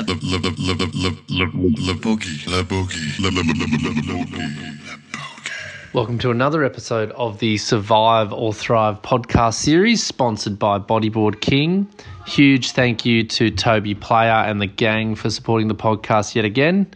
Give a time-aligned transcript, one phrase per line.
[0.00, 2.46] La la la la la la la la boogie.
[2.48, 3.20] La boogie.
[3.20, 5.92] La la la la la la boogie.
[5.92, 11.86] Welcome to another episode of the Survive or Thrive podcast series, sponsored by Bodyboard King.
[12.26, 16.86] Huge thank you to Toby Player and the gang for supporting the podcast yet again.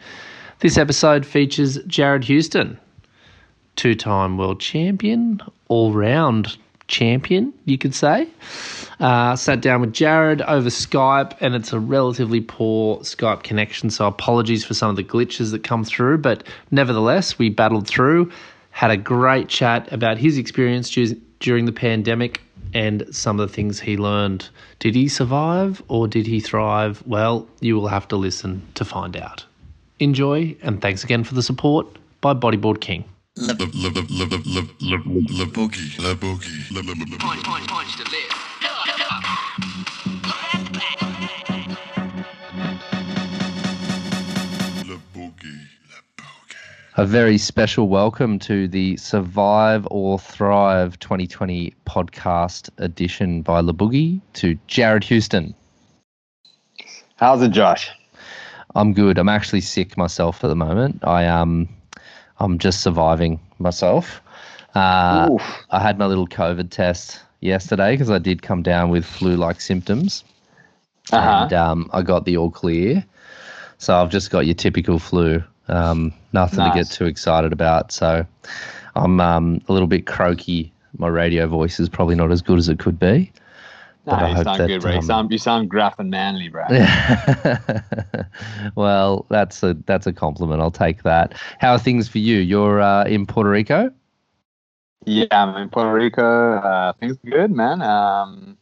[0.60, 2.78] This episode features Jared Houston,
[3.76, 6.56] two time world champion, all round
[6.88, 8.28] champion, you could say.
[9.00, 13.90] Sat down with Jared over Skype, and it's a relatively poor Skype connection.
[13.90, 18.30] So apologies for some of the glitches that come through, but nevertheless, we battled through.
[18.70, 20.90] Had a great chat about his experience
[21.40, 22.40] during the pandemic
[22.72, 24.48] and some of the things he learned.
[24.80, 27.02] Did he survive or did he thrive?
[27.06, 29.44] Well, you will have to listen to find out.
[30.00, 31.86] Enjoy, and thanks again for the support
[32.20, 33.04] by Bodyboard King.
[33.36, 33.90] Le boogie, le
[35.46, 37.18] boogie, le boogie.
[37.18, 38.43] Punch, punch, punch lift.
[38.86, 38.92] La
[45.14, 45.68] boogie.
[45.88, 46.54] La boogie.
[46.96, 54.58] A very special welcome to the Survive or Thrive 2020 podcast edition by Laboogie to
[54.66, 55.54] Jared Houston.
[57.16, 57.90] How's it, Josh?
[58.74, 59.16] I'm good.
[59.16, 61.02] I'm actually sick myself at the moment.
[61.04, 61.70] I um,
[62.38, 64.20] I'm just surviving myself.
[64.74, 65.30] Uh,
[65.70, 70.24] I had my little COVID test yesterday because I did come down with flu-like symptoms,
[71.12, 71.44] Uh-huh.
[71.44, 73.04] and um, I got the all clear.
[73.78, 75.42] So I've just got your typical flu.
[75.68, 77.92] Um, nothing to get too excited about.
[77.92, 78.26] So
[78.96, 80.72] I'm um, a little bit croaky.
[80.98, 83.32] My radio voice is probably not as good as it could be.
[84.06, 84.92] No, you sound that, good, bro.
[84.92, 86.64] You um, sound you sound gruff and manly, bro.
[88.74, 90.60] well, that's a that's a compliment.
[90.60, 91.32] I'll take that.
[91.58, 92.38] How are things for you?
[92.38, 93.90] You're uh, in Puerto Rico.
[95.06, 96.54] Yeah, I'm in Puerto Rico.
[96.56, 97.82] Uh, things are good, man.
[97.82, 98.56] Um,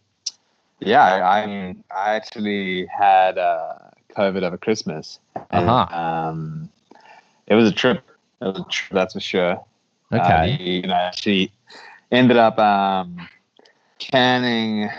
[0.81, 3.75] yeah, I, I I actually had uh,
[4.17, 5.19] COVID over Christmas.
[5.51, 5.97] And, Uh-huh.
[5.97, 6.69] Um,
[7.47, 8.03] it was a trip.
[8.41, 9.53] It was a trip, that's for sure.
[10.11, 10.57] Uh, Okay.
[10.61, 11.51] you know, she
[12.11, 13.29] ended up um,
[13.99, 14.91] canning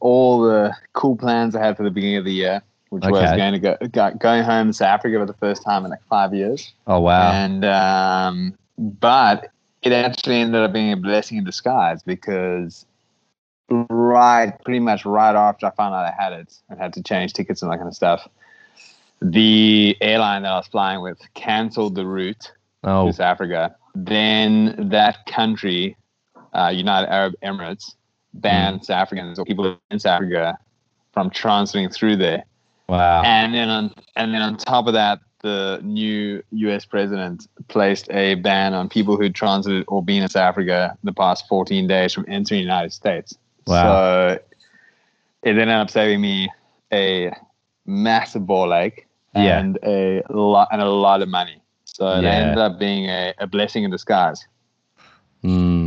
[0.00, 3.52] all the cool plans I had for the beginning of the year, which was going
[3.52, 6.32] to go, go going home to South Africa for the first time in like five
[6.34, 6.72] years.
[6.86, 7.32] oh wow.
[7.32, 9.50] And um, but
[9.82, 12.86] it actually ended up being a blessing in disguise because
[13.68, 17.32] right, pretty much right after I found out I had it and had to change
[17.32, 18.28] tickets and that kind of stuff,
[19.20, 22.52] the airline that I was flying with canceled the route
[22.84, 23.76] oh to South Africa.
[23.94, 25.96] Then that country,
[26.54, 27.94] uh, United Arab Emirates,
[28.34, 30.58] banned South Africans or people in South Africa
[31.12, 32.44] from transiting through there.
[32.88, 33.22] wow.
[33.22, 36.84] And then on and then on top of that, the new U.S.
[36.84, 41.46] president placed a ban on people who transited or been in South Africa the past
[41.48, 43.36] 14 days from entering the United States.
[43.66, 43.82] Wow.
[43.82, 44.38] So
[45.42, 46.48] it ended up saving me
[46.92, 47.32] a
[47.84, 49.58] massive ball ache Yeah.
[49.58, 51.60] and a lot and a lot of money.
[51.84, 54.46] So it ended up being a, a blessing in disguise.
[55.44, 55.81] Mm.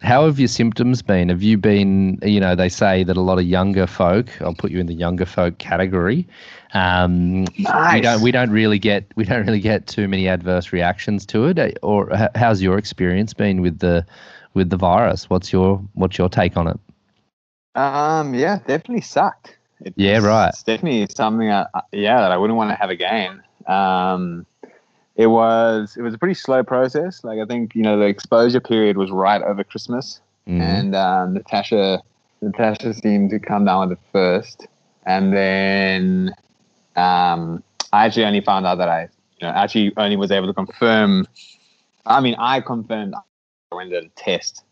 [0.00, 1.28] How have your symptoms been?
[1.28, 4.70] Have you been, you know, they say that a lot of younger folk, I'll put
[4.70, 6.26] you in the younger folk category.
[6.72, 11.26] Um, we don't, we don't really get, we don't really get too many adverse reactions
[11.26, 11.78] to it.
[11.82, 14.06] Or how's your experience been with the,
[14.54, 15.28] with the virus?
[15.28, 16.78] What's your, what's your take on it?
[17.74, 19.56] Um, yeah, definitely sucked.
[19.96, 20.48] Yeah, right.
[20.48, 23.42] It's definitely something, I- yeah, that I wouldn't want to have again.
[23.66, 24.46] Um,
[25.18, 27.22] it was it was a pretty slow process.
[27.24, 30.60] Like I think you know the exposure period was right over Christmas, Mm.
[30.62, 32.00] and um, Natasha
[32.40, 34.66] Natasha seemed to come down with it first,
[35.04, 36.32] and then
[36.96, 37.62] um,
[37.92, 41.26] I actually only found out that I you know actually only was able to confirm.
[42.06, 44.64] I mean, I confirmed I went to the test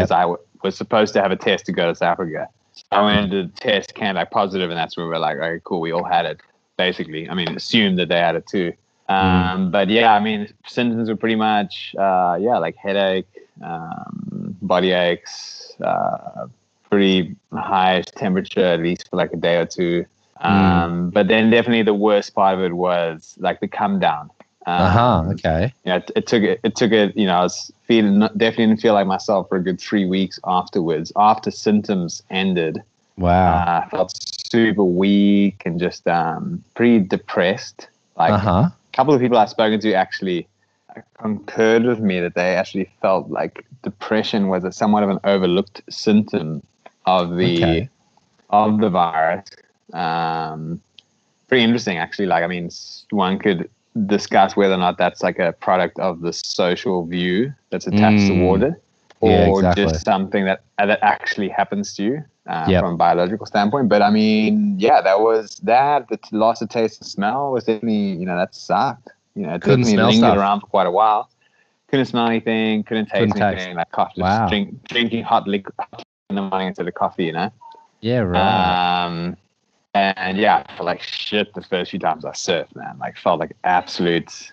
[0.00, 2.48] because I w- was supposed to have a test to go to South Africa.
[2.92, 5.60] I went to the test, came back positive, and that's when we were like, okay,
[5.64, 6.40] cool, we all had it.
[6.78, 8.72] Basically, I mean, assumed that they had it too.
[9.08, 13.26] Um, But yeah, I mean, symptoms were pretty much, uh, yeah, like headache,
[13.62, 16.46] um, body aches, uh,
[16.90, 20.04] pretty high temperature at least for like a day or two.
[20.40, 24.30] Um, But then definitely the worst part of it was like the come down.
[24.66, 25.22] Um, Uh huh.
[25.32, 25.72] Okay.
[25.84, 26.60] yeah, it, it took it.
[26.62, 27.16] It took it.
[27.16, 30.38] You know, I was feeling definitely didn't feel like myself for a good three weeks
[30.44, 31.10] afterwards.
[31.16, 32.82] After symptoms ended,
[33.16, 33.54] Wow.
[33.54, 34.12] uh, I felt
[34.52, 37.88] super weak and just um, pretty depressed.
[38.16, 38.68] Like Uh huh.
[38.87, 40.48] a couple of people I've spoken to actually
[41.20, 45.82] concurred with me that they actually felt like depression was a somewhat of an overlooked
[45.90, 46.62] symptom
[47.06, 47.88] of the Okay.
[48.50, 49.46] of the virus.
[49.92, 50.80] Um,
[51.48, 52.26] pretty interesting, actually.
[52.26, 52.70] Like, I mean,
[53.10, 53.68] one could
[54.06, 58.38] discuss whether or not that's like a product of the social view that's attached Mm.
[58.38, 58.74] toward it,
[59.22, 59.84] Yeah, or exactly.
[59.84, 62.24] just something that that actually happens to you.
[62.48, 62.82] Uh, Yep.
[62.82, 63.88] from a biological standpoint.
[63.88, 66.08] But I mean, yeah, that was that.
[66.08, 69.08] The loss of taste and smell was definitely, you know, that sucked.
[69.34, 70.38] You know, it Couldn't definitely smell lingered stuff.
[70.38, 71.30] around for quite a while.
[71.88, 72.82] Couldn't smell anything.
[72.82, 73.66] Couldn't taste Couldn't anything.
[73.66, 73.76] taste.
[73.76, 74.48] Like coffee, Wow.
[74.48, 75.74] drink, drinking hot liquid
[76.30, 77.24] in the morning instead of coffee.
[77.26, 77.52] You know.
[78.00, 79.04] Yeah, right.
[79.06, 79.36] Um,
[79.94, 82.98] and yeah, I felt like shit the first few times I surfed, man.
[82.98, 84.52] Like felt like absolute,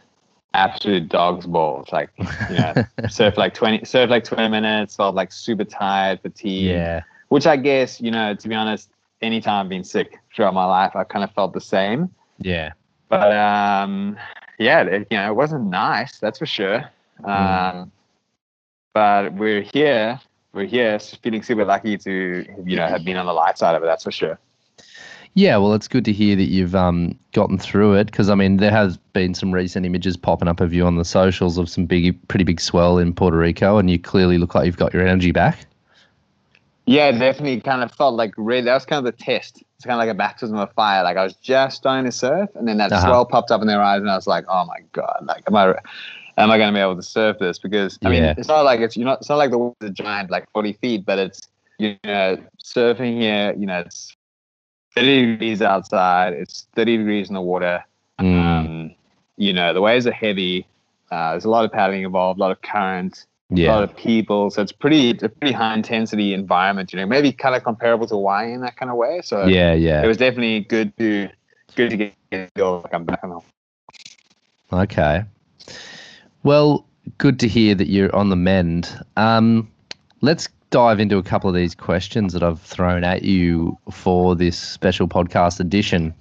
[0.53, 1.87] absolute dog's balls.
[1.91, 2.09] Like
[2.49, 2.73] you know,
[3.09, 4.95] surf like twenty, surf like twenty minutes.
[4.95, 6.69] Felt like super tired, fatigued.
[6.71, 7.03] yeah.
[7.29, 8.89] Which I guess you know, to be honest,
[9.21, 12.09] anytime I've been sick throughout my life, I kind of felt the same.
[12.39, 12.73] Yeah.
[13.09, 14.17] But um,
[14.59, 16.19] yeah, it, you know, it wasn't nice.
[16.19, 16.83] That's for sure.
[17.23, 17.91] Um,
[18.93, 20.19] but we're here.
[20.53, 23.83] We're here, feeling super lucky to you know have been on the light side of
[23.83, 23.85] it.
[23.85, 24.39] That's for sure.
[25.33, 28.55] Yeah, well, it's good to hear that you've um, gotten through it because I mean
[28.55, 31.85] there has been some recent images popping up of you on the socials of some
[31.85, 35.05] big, pretty big swell in Puerto Rico, and you clearly look like you've got your
[35.05, 35.65] energy back.
[36.87, 39.63] Yeah, definitely kind of felt like really that was kind of the test.
[39.75, 41.03] It's kind of like a baptism of fire.
[41.03, 43.05] Like I was just starting to surf, and then that Uh-huh.
[43.07, 45.19] swell popped up in their eyes, and I was like, "Oh my god!
[45.23, 45.69] Like, am I,
[46.37, 48.35] am I going to be able to surf this?" Because I mean, Yeah.
[48.37, 49.19] it's not like it's you're not.
[49.19, 51.41] It's not like the water's a giant, like forty feet, but it's
[51.79, 53.55] you know surfing here.
[53.57, 54.15] You know, it's
[54.93, 56.33] thirty degrees outside.
[56.33, 57.83] It's thirty degrees in the water.
[58.19, 58.39] Mm.
[58.39, 58.95] Um,
[59.37, 60.67] you know, the waves are heavy.
[61.11, 64.49] Uh, there's a lot of paddling involved, a lot of current a lot of people.
[64.49, 68.07] So it's pretty it's a pretty high intensity environment, you know, maybe kind of comparable
[68.07, 69.21] to Hawaii in that kind of way.
[69.23, 71.29] So Yeah, yeah, it was definitely good to
[71.75, 72.15] good to get
[72.55, 73.41] feel like I'm back on
[74.73, 75.23] Okay.
[76.43, 76.85] Well,
[77.17, 78.99] good to hear that you're on the mend.
[79.15, 79.71] Um,
[80.21, 84.57] let's dive into a couple of these questions that I've thrown at you for this
[84.57, 86.13] special podcast edition.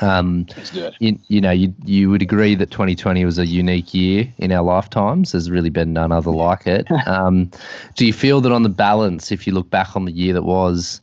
[0.00, 0.94] Um, Let's do it.
[1.00, 4.62] you, you know, you you would agree that 2020 was a unique year in our
[4.62, 5.32] lifetimes.
[5.32, 6.86] There's really been none other like it.
[7.06, 7.50] Um,
[7.96, 10.44] do you feel that on the balance, if you look back on the year that
[10.44, 11.00] was,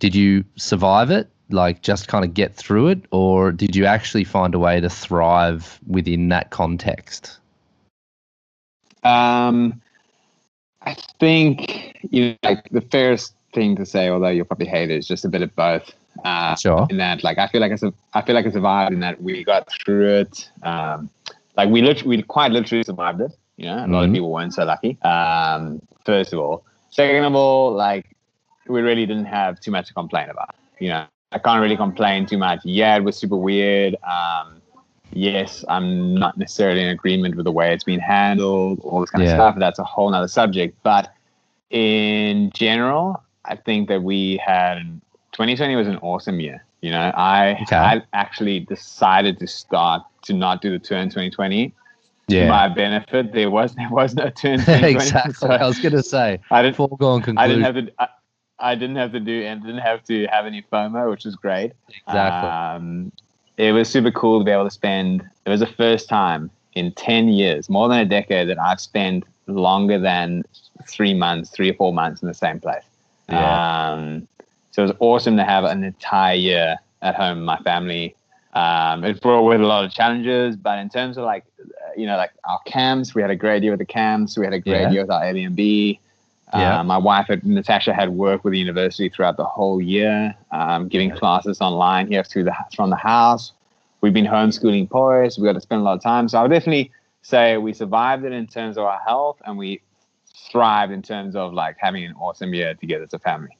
[0.00, 1.28] did you survive it?
[1.50, 4.90] Like just kind of get through it, or did you actually find a way to
[4.90, 7.38] thrive within that context?
[9.02, 9.80] Um
[10.82, 14.98] I think you know like the fairest thing to say, although you'll probably hate it,
[14.98, 15.92] is just a bit of both.
[16.24, 16.86] Uh Sure.
[16.90, 19.44] in that like I feel like I, I feel like I survived in that we
[19.44, 20.50] got through it.
[20.62, 21.10] Um,
[21.56, 23.32] like we literally, we quite literally survived it.
[23.56, 24.14] You know, a lot of Mhm.
[24.14, 24.98] people weren't so lucky.
[25.02, 28.14] Um, first of all, second of all, like
[28.68, 30.54] we really didn't have too much to complain about.
[30.80, 32.60] You know, I can't really complain too much.
[32.64, 33.96] Yeah, it was super weird.
[34.02, 34.60] Um,
[35.12, 39.24] yes, I'm not necessarily in agreement with the way it's been handled, all this kind
[39.24, 39.30] Yeah.
[39.30, 39.56] of stuff.
[39.58, 40.76] That's a whole nother subject.
[40.82, 41.10] But
[41.70, 45.00] in general, I think that we had
[45.36, 46.64] 2020 was an awesome year.
[46.80, 47.76] You know, I Okay.
[47.76, 51.68] I actually decided to start to not do the tour in 2020.
[51.68, 52.48] To Yeah.
[52.48, 54.88] my benefit, there was there was no 2020.
[54.94, 55.34] exactly.
[55.34, 57.38] so I was gonna say I didn't foregone conclusion.
[57.38, 58.08] I didn't have to I,
[58.58, 61.72] I didn't have to do and didn't have to have any FOMO, which was great.
[61.90, 62.50] exactly.
[62.50, 63.12] Um,
[63.58, 65.22] it was super cool to be able to spend.
[65.44, 69.24] It was the first time in ten years, more than a decade, that I've spent
[69.46, 70.44] longer than
[70.88, 72.84] three months, three or four months in the same place.
[73.28, 73.92] Yeah.
[73.92, 74.28] Um,
[74.76, 78.14] so it was awesome to have an entire year at home, with my family.
[78.52, 81.44] Um, it brought with a lot of challenges, but in terms of like,
[81.96, 84.36] you know, like our camps, we had a great year with the camps.
[84.36, 84.90] We had a great Yeah.
[84.90, 85.98] year with our Airbnb.
[86.52, 86.80] Yeah.
[86.80, 90.88] Uh, my wife, had, Natasha, had worked with the university throughout the whole year, um,
[90.88, 93.52] giving classes online here through the from the house.
[94.02, 95.38] We've been homeschooling boys.
[95.38, 96.28] We got to spend a lot of time.
[96.28, 96.92] So I would definitely
[97.22, 99.80] say we survived it in terms of our health, and we
[100.52, 103.56] thrived in terms of like having an awesome year together as a family.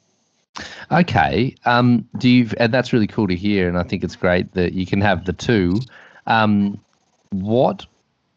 [0.90, 1.54] Okay.
[1.64, 2.48] Um, do you?
[2.58, 5.24] And that's really cool to hear, and I think it's great that you can have
[5.24, 5.80] the two.
[6.26, 6.80] Um,
[7.30, 7.86] what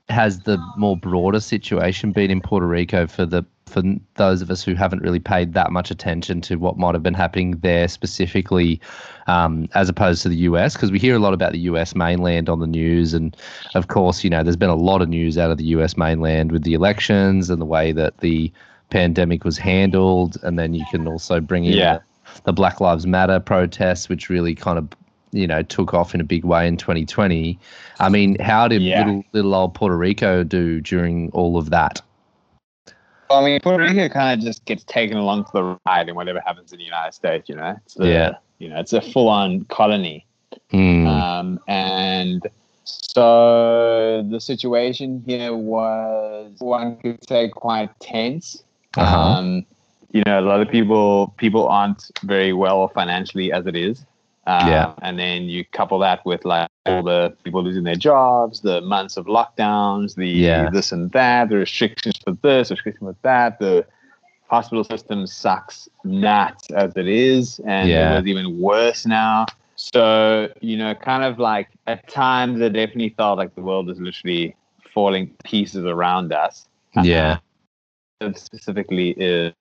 [0.09, 3.83] has the more broader situation been in Puerto Rico for the for
[4.15, 7.13] those of us who haven't really paid that much attention to what might have been
[7.13, 8.81] happening there specifically,
[9.27, 10.73] um, as opposed to the US?
[10.73, 13.38] Because we hear a lot about the US mainland on the news, and
[13.75, 16.51] of course, you know, there's been a lot of news out of the US mainland
[16.51, 18.51] with the elections and the way that the
[18.89, 21.99] pandemic was handled, and then you can also bring in Yeah.
[22.43, 24.88] The, Black Lives Matter protests, which really kind of
[25.31, 27.59] you know took off in a big way in 2020.
[28.00, 29.05] I mean, how did Yeah.
[29.05, 32.01] little little old Puerto Rico do during all of that?
[33.29, 36.15] Well, I mean, Puerto Rico kind of just gets taken along for the ride in
[36.15, 37.48] whatever happens in the United States.
[37.48, 38.36] You know, Yeah.
[38.57, 40.25] You know, it's a full-on colony.
[40.71, 41.05] Hmm.
[41.07, 42.45] Um, and
[42.83, 48.63] so the situation here was, one could say, quite tense.
[48.98, 49.17] Uh-huh.
[49.17, 49.65] Um,
[50.12, 54.06] you know, a lot of people people aren't very well financially as it is.
[54.48, 54.94] Um, Yeah.
[55.01, 59.18] And then you couple that with like all the people losing their jobs, the months
[59.18, 60.70] of lockdowns, the Yeah.
[60.72, 63.86] this and that, the restrictions for this, restrictions for that, the
[64.48, 68.13] hospital system sucks nuts as it is, and Yeah.
[68.13, 69.46] it was even worse now.
[69.75, 74.00] So you know, kind of like at times, it definitely felt like the world is
[74.00, 74.56] literally
[74.94, 76.68] falling pieces around us.
[77.04, 77.38] Yeah.
[78.36, 79.54] Specifically is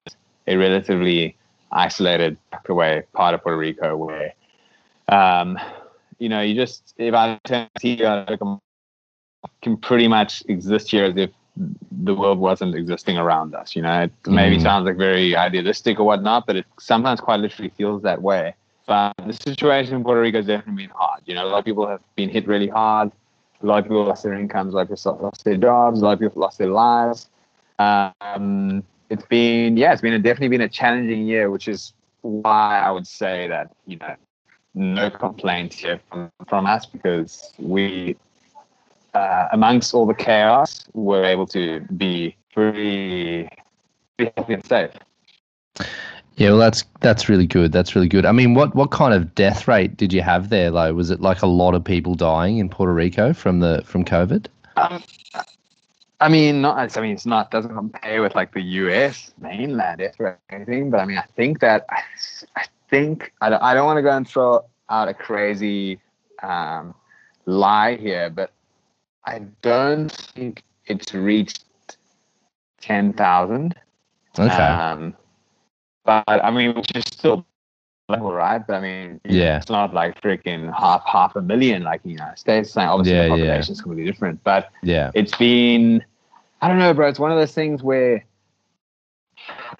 [0.48, 1.36] a relatively
[1.70, 4.32] isolated, tucked away part of Puerto Rico where,
[5.08, 5.58] um,
[6.18, 8.60] you know, you just if I turn to TV, I look, um,
[9.62, 11.30] can pretty much exist here as if
[11.90, 13.76] the world wasn't existing around us.
[13.76, 14.62] You know, it maybe Mm.
[14.62, 18.54] sounds like very idealistic or whatnot, but it sometimes quite literally feels that way.
[18.86, 21.22] But the situation in Puerto Rico has definitely been hard.
[21.26, 23.12] You know, a lot of people have been hit really hard.
[23.62, 26.04] A lot of people lost their incomes, a lot of people lost their jobs, a
[26.04, 27.28] lot of people lost their lives.
[27.78, 32.80] Um, it's been, yeah, it's been a, definitely been a challenging year, which is why
[32.80, 34.14] I would say that, you know,
[34.74, 38.16] no complaints here from, from us because we,
[39.14, 43.48] uh, amongst all the chaos, were able to be pretty,
[44.16, 44.90] pretty healthy and safe.
[46.36, 47.72] Yeah, well, that's that's really good.
[47.72, 48.24] That's really good.
[48.24, 50.70] I mean, what what kind of death rate did you have there?
[50.70, 54.04] Like, was it like a lot of people dying in Puerto Rico from the from
[54.04, 54.46] COVID?
[54.76, 55.02] Um,
[56.20, 56.96] I mean, not.
[56.96, 59.32] I mean, it's not doesn't compare with like the U.S.
[59.40, 60.90] mainland or anything.
[60.90, 62.02] But I mean, I think that I,
[62.56, 66.00] I think I don't, I don't want to go and throw out a crazy
[66.42, 66.94] um,
[67.46, 68.52] lie here, but
[69.24, 71.64] I don't think it's reached
[72.80, 73.76] ten thousand.
[74.36, 74.48] Okay.
[74.52, 75.14] Um,
[76.04, 77.46] but I mean, which is still
[78.08, 78.66] level, right?
[78.66, 79.58] But I mean, know, Yeah.
[79.58, 82.74] it's not like freaking half half a million like in the United States.
[82.74, 85.10] Like, obviously, Yeah, the population is completely different, but yeah.
[85.14, 86.04] it's been
[86.60, 87.08] I don't know, bro.
[87.08, 88.24] It's one of those things where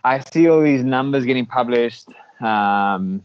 [0.05, 2.09] I see all these numbers getting published.
[2.41, 3.25] Um,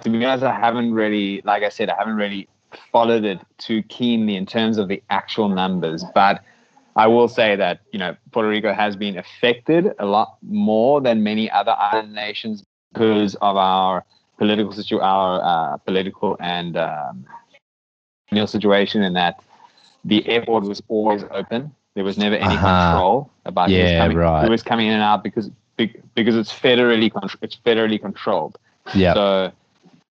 [0.00, 2.48] to be honest, I haven't really, like I said, I haven't really
[2.92, 6.04] followed it too keenly in terms of the actual numbers.
[6.14, 6.42] But
[6.94, 11.22] I will say that you know Puerto Rico has been affected a lot more than
[11.22, 12.62] many other island nations
[12.96, 14.04] because of our
[14.38, 17.26] political situ- our uh, political and um,
[18.46, 19.40] situation, in that
[20.04, 21.72] the airport was always open.
[21.94, 22.90] There was never any Uh-huh.
[22.90, 24.44] control about who was coming, right.
[24.44, 25.50] who was coming in and out because
[26.14, 27.10] because it's federally
[27.42, 28.58] it's federally controlled.
[28.94, 29.14] Yeah.
[29.14, 29.52] So,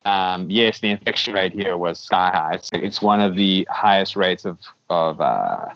[0.06, 2.54] um, yes, the infection rate here was sky high.
[2.56, 4.58] It's, it's one of the highest rates of
[4.90, 5.68] of uh,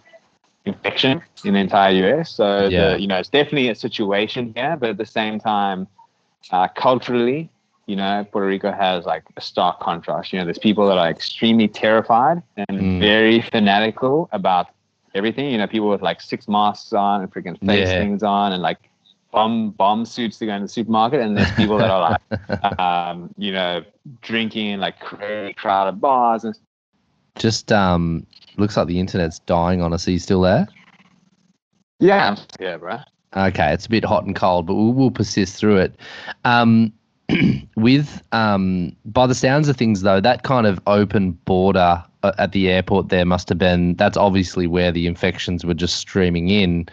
[0.65, 2.31] infection in the entire US.
[2.31, 2.93] So, Yeah.
[2.93, 5.87] the, you know, it's definitely a situation here, but at the same time,
[6.51, 7.50] uh, culturally,
[7.86, 10.31] you know, Puerto Rico has like a stark contrast.
[10.34, 13.00] You know, there's people that are extremely terrified and Mm.
[13.00, 14.67] very fanatical about
[15.13, 15.51] everything.
[15.51, 17.98] You know, people with like six masks on and freaking face Yeah.
[17.98, 18.89] things on and like
[19.31, 21.22] bomb bomb suits to go in the supermarket.
[21.22, 22.22] And there's people that are like,
[22.79, 23.84] um, you know,
[24.22, 26.55] drinking in like crazy crowded bars and
[27.38, 28.25] Just um,
[28.58, 30.08] looks like the internet's dying on us.
[30.08, 30.67] Are you still there?
[32.00, 32.98] yeah, yeah, bro.
[33.36, 35.95] Okay, it's a bit hot and cold, but we'll, we'll persist through it.
[36.45, 36.91] Um,
[37.75, 42.51] with um, by the sounds of things, though, that kind of open border uh, at
[42.53, 43.95] the airport there must have been.
[43.95, 46.89] That's obviously where the infections were just streaming in.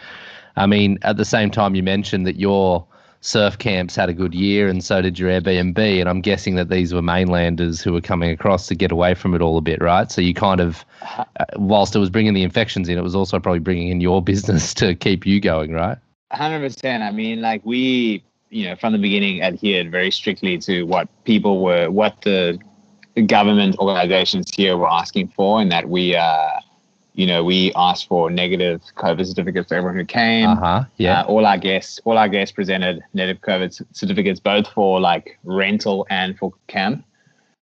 [0.55, 2.85] I mean, at the same time, you mentioned that your
[3.21, 5.77] surf camps had a good year, and so did your Airbnb.
[5.99, 9.33] And I'm guessing that these were mainlanders who were coming across to get away from
[9.33, 10.11] it all a bit, right?
[10.11, 10.85] So you kind of,
[11.17, 14.21] uh, whilst it was bringing the infections in, it was also probably bringing in your
[14.31, 15.97] business to keep you going, right?
[16.31, 17.03] Hundred percent.
[17.03, 21.61] I mean, like we, you know, from the beginning adhered very strictly to what people
[21.63, 22.59] were, what the
[23.25, 26.59] government organizations here were asking for, and that we, uh,
[27.13, 30.49] you know, we asked for negative COVID certificates for everyone who came.
[30.49, 30.83] Uh huh.
[30.97, 31.21] Yeah.
[31.21, 36.05] Uh, all our guests, all our guests presented negative COVID certificates, both for like rental
[36.09, 37.05] and for camp.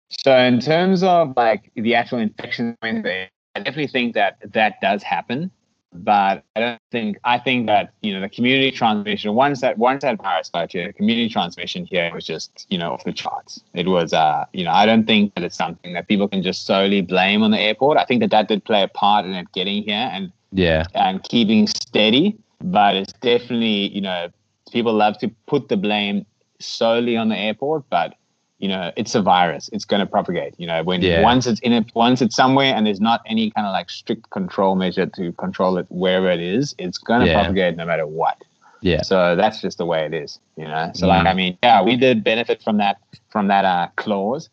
[0.09, 5.51] So in terms of like the actual infection, I definitely think that that does happen,
[5.93, 10.03] but I don't think I think that you know the community transmission once that once
[10.03, 13.61] that virus here, the community transmission here was just you know off the charts.
[13.73, 16.65] It was uh you know I don't think that it's something that people can just
[16.65, 17.97] solely blame on the airport.
[17.97, 20.85] I think that that did play a part in it getting here and yeah.
[20.93, 22.37] and keeping steady.
[22.61, 24.29] But it's definitely, you know,
[24.71, 26.25] people love to put the blame
[26.59, 28.15] solely on the airport, but
[28.59, 29.69] you know, it's a virus.
[29.71, 30.53] It's going to propagate.
[30.57, 31.21] You know, when Yeah.
[31.23, 34.29] once it's in it, once it's somewhere, and there's not any kind of like strict
[34.31, 37.33] control measure to control it wherever it is, it's going to Yeah.
[37.33, 38.37] propagate no matter what.
[38.81, 39.01] Yeah.
[39.01, 40.91] So that's just the way it is, you know.
[40.93, 41.31] So like, Mm.
[41.31, 42.97] I mean, yeah, we did benefit from that
[43.29, 44.49] from that uh, clause,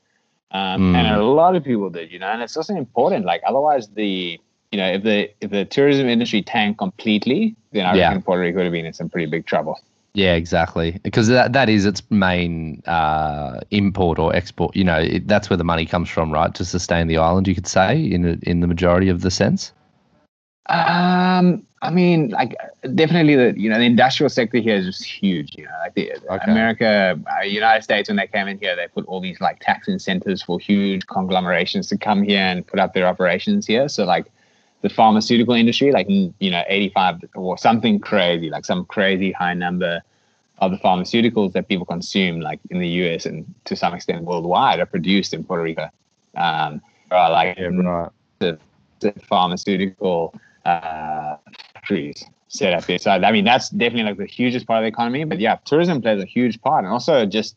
[0.52, 0.96] um, Mm.
[0.96, 2.28] and a lot of people did, you know.
[2.28, 3.24] And it's also important.
[3.24, 4.38] Like, otherwise, the
[4.72, 8.08] you know, if the if the tourism industry tanked completely, then I Yeah.
[8.08, 9.78] reckon Puerto Rico would have been in some pretty big trouble.
[10.16, 10.98] Yeah, exactly.
[11.02, 14.74] Because that, that is its main uh, import or export.
[14.74, 16.54] You know, it, that's where the money comes from, right?
[16.54, 19.74] To sustain the island, you could say, in a, in the majority of the sense.
[20.70, 22.56] Um, I mean, like
[22.94, 25.54] definitely the you know the industrial sector here is just huge.
[25.54, 26.50] You know, like the Okay.
[26.50, 29.86] America, uh, United States, when they came in here, they put all these like tax
[29.86, 33.86] incentives for huge conglomerations to come here and put up their operations here.
[33.86, 34.32] So like
[34.86, 39.54] the pharmaceutical industry, like you know, eighty five or something crazy, like some crazy high
[39.54, 40.00] number
[40.58, 44.78] of the pharmaceuticals that people consume, like in the US and to some extent worldwide,
[44.78, 45.88] are produced in Puerto Rico.
[46.36, 48.12] Um, are like right.
[48.38, 48.58] the
[49.28, 51.36] pharmaceutical uh,
[51.74, 52.98] factories set up here.
[52.98, 55.24] So I mean, that's definitely like the hugest part of the economy.
[55.24, 57.56] But yeah, tourism plays a huge part, and also just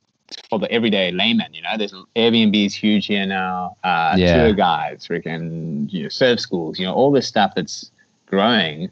[0.49, 1.53] for the everyday layman.
[1.53, 3.77] You know, there's Airbnb is huge here now.
[3.83, 4.37] Uh, Yeah.
[4.37, 6.79] Tour guides, freaking you know, surf schools.
[6.79, 7.91] You know, all this stuff that's
[8.25, 8.89] growing.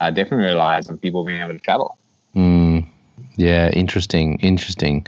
[0.00, 1.96] Uh, definitely relies on people being able to travel.
[2.34, 2.86] Mm,
[3.36, 4.38] yeah, interesting.
[4.40, 5.06] Interesting.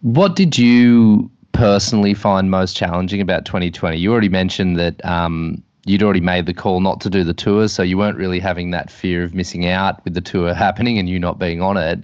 [0.00, 3.98] What did you personally find most challenging about 2020?
[3.98, 7.68] You already mentioned that um, you'd already made the call not to do the tour,
[7.68, 11.08] so you weren't really having that fear of missing out with the tour happening and
[11.08, 11.98] you not being on it.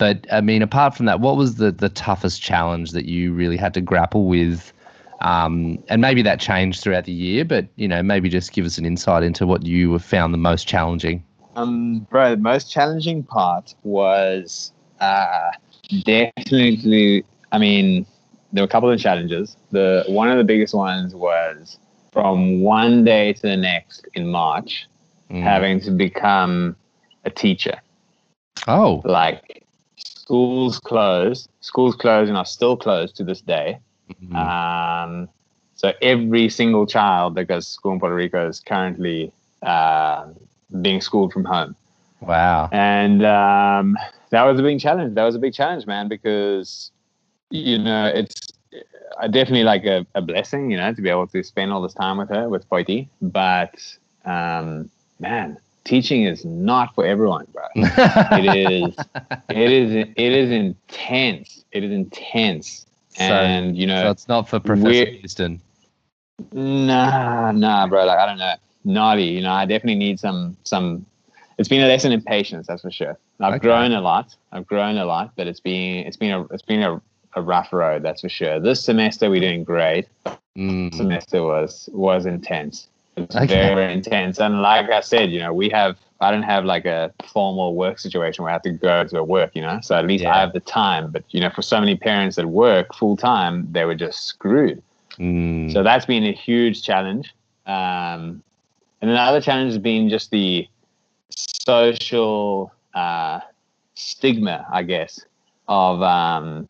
[0.00, 3.58] But I mean, apart from that, what was the the toughest challenge that you really
[3.58, 4.72] had to grapple with?
[5.20, 8.78] Um, and maybe that changed throughout the year, but you know, maybe just give us
[8.78, 11.22] an insight into what you have found the most challenging.
[11.54, 15.50] Um, bro, the most challenging part was uh,
[16.04, 17.22] definitely.
[17.52, 18.06] I mean,
[18.54, 19.58] there were a couple of challenges.
[19.70, 21.78] The one of the biggest ones was
[22.12, 24.86] from one day to the next in March,
[25.30, 25.42] Mm.
[25.42, 26.74] having to become
[27.26, 27.78] a teacher.
[28.66, 29.62] Oh, Like
[30.30, 33.80] schools closed, schools closed, and are still closed to this day.
[34.14, 34.34] Mhm.
[34.36, 35.28] Um,
[35.74, 39.32] so every single child that goes to school in Puerto Rico is currently
[39.62, 40.26] uh,
[40.82, 41.74] being schooled from home
[42.20, 42.68] wow.
[42.70, 43.96] and um,
[44.30, 45.16] that was a big challenge.
[45.16, 46.92] That was a big challenge, man, because
[47.50, 48.52] you know it's
[49.20, 51.94] uh, definitely like a, a blessing, you know, to be able to spend all this
[51.94, 53.08] time with her with Poiti.
[53.20, 53.74] But
[54.24, 57.62] um, man, teaching is not for everyone, bro.
[57.74, 58.94] it is,
[59.48, 61.64] it is, it is intense.
[61.72, 65.60] It is intense, So- and you know, So it's not for Professor Houston.
[66.52, 68.04] Nah, nah, bro.
[68.04, 69.24] Like I don't know, naughty.
[69.24, 71.04] You know, I definitely need some some.
[71.58, 73.18] It's been a lesson in patience, that's for sure.
[73.40, 73.68] I've Okay.
[73.68, 74.34] grown a lot.
[74.52, 77.00] I've grown a lot, but it's been it's been a it's been a,
[77.36, 78.58] a rough road, that's for sure.
[78.58, 80.06] This semester we're doing great.
[80.56, 80.94] Mm.
[80.94, 82.88] Semester was was intense.
[83.16, 83.46] It was Okay.
[83.46, 84.38] very, very intense.
[84.38, 87.98] And like I said, you know, we have I don't have like a formal work
[87.98, 89.78] situation where I have to go to work, you know.
[89.82, 90.34] So at least Yeah.
[90.34, 91.10] I have the time.
[91.10, 94.82] But you know, for so many parents that work full time, they were just screwed.
[95.18, 95.72] Mm.
[95.72, 97.34] So that's been a huge challenge.
[97.66, 98.42] Um,
[99.00, 100.68] and then the other challenge has been just the
[101.30, 103.40] social uh,
[103.94, 105.20] stigma, I guess,
[105.68, 106.68] of um,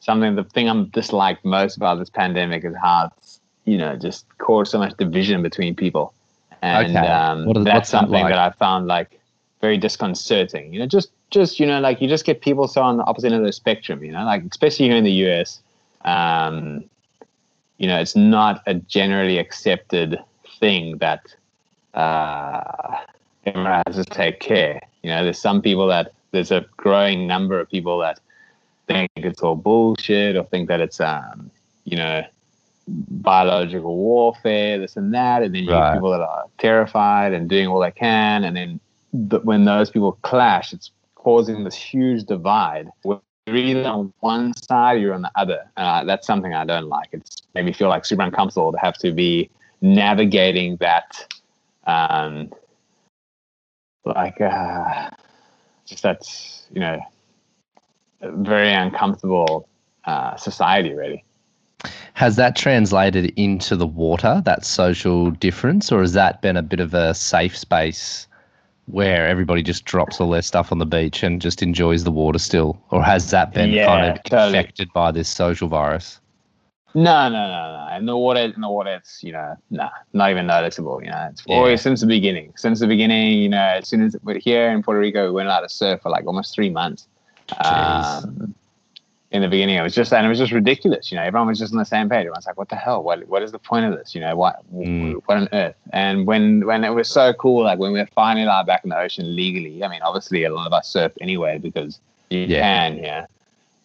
[0.00, 0.36] something.
[0.36, 4.70] The thing I'm disliked most about this pandemic is how it's, you know, just caused
[4.70, 6.14] so much division between people.
[6.62, 7.06] And Okay.
[7.06, 8.32] um, is- that's what's that something like?
[8.32, 9.20] that I found like
[9.60, 10.72] very disconcerting.
[10.72, 13.32] You know, just just you know, like you just get people so on the opposite
[13.32, 14.02] end of the spectrum.
[14.02, 15.60] You know, like especially here in the US.
[16.04, 16.84] Um,
[17.78, 20.18] you know, it's not a generally accepted
[20.60, 21.22] thing that
[21.94, 22.96] uh,
[23.44, 24.80] everyone has to take care.
[25.02, 28.18] You know, there's some people that there's a growing number of people that
[28.86, 31.50] think it's all bullshit or think that it's um,
[31.84, 32.24] you know,
[32.88, 35.84] biological warfare, this and that, and then you Right.
[35.84, 38.80] have people that are terrified and doing all they can, and then
[39.30, 42.88] th- when those people clash, it's causing this huge divide.
[43.02, 45.70] where You're either on one side, or you're on the other.
[45.76, 47.08] Uh, that's something I don't like.
[47.12, 51.34] It's made me feel like super uncomfortable to have to be navigating that,
[51.86, 52.52] um,
[54.04, 55.10] like uh,
[55.86, 57.00] just that's you know,
[58.22, 59.68] very uncomfortable
[60.04, 61.24] uh, society, really.
[62.16, 66.80] Has that translated into the water, that social difference, or has that been a bit
[66.80, 68.26] of a safe space
[68.86, 72.38] where everybody just drops all their stuff on the beach and just enjoys the water
[72.38, 72.80] still?
[72.90, 74.56] Or has that been Yeah, kind of totally.
[74.56, 76.18] infected by this social virus?
[76.94, 77.96] No, no, no, no.
[77.98, 81.02] In the water, in the water, it's you know, nah, not even noticeable.
[81.04, 81.56] You know, it's Yeah.
[81.56, 82.54] always since the beginning.
[82.56, 85.50] Since the beginning, you know, as soon as we're here in Puerto Rico, we went
[85.50, 87.08] out to surf for like almost three months.
[87.62, 88.54] Um,
[89.36, 91.12] in the beginning, it was just and it was just ridiculous.
[91.12, 92.20] You know, everyone was just on the same page.
[92.20, 93.02] Everyone's like, "What the hell?
[93.02, 94.14] What what is the point of this?
[94.14, 95.20] You know, what Mm.
[95.26, 98.44] what on earth?" And when when it was so cool, like when we were finally
[98.44, 99.84] allowed back in the ocean legally.
[99.84, 102.60] I mean, obviously, a lot of us surf anyway because you Yeah.
[102.60, 103.26] can, yeah.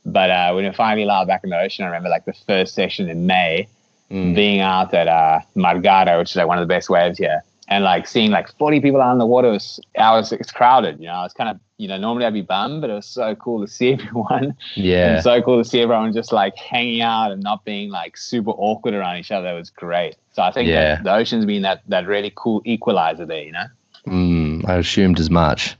[0.05, 2.73] But uh, when we finally allowed back in the ocean, I remember like the first
[2.73, 3.67] session in May
[4.11, 4.35] Mm.
[4.35, 7.85] being out at uh, Margara, which is like one of the best waves here, and
[7.85, 9.49] like seeing like 40 people out in the water.
[9.49, 11.13] Was, I was it's crowded, you know.
[11.13, 13.61] I was kind of you know normally I'd be bummed, but it was so cool
[13.61, 14.55] to see everyone.
[14.75, 15.15] Yeah.
[15.15, 18.51] And so cool to see everyone just like hanging out and not being like super
[18.51, 19.47] awkward around each other.
[19.47, 20.17] It was great.
[20.33, 20.95] So I think Yeah.
[20.95, 23.65] that the ocean's been that that really cool equalizer there, you know.
[24.05, 25.75] Mm, I assumed as much.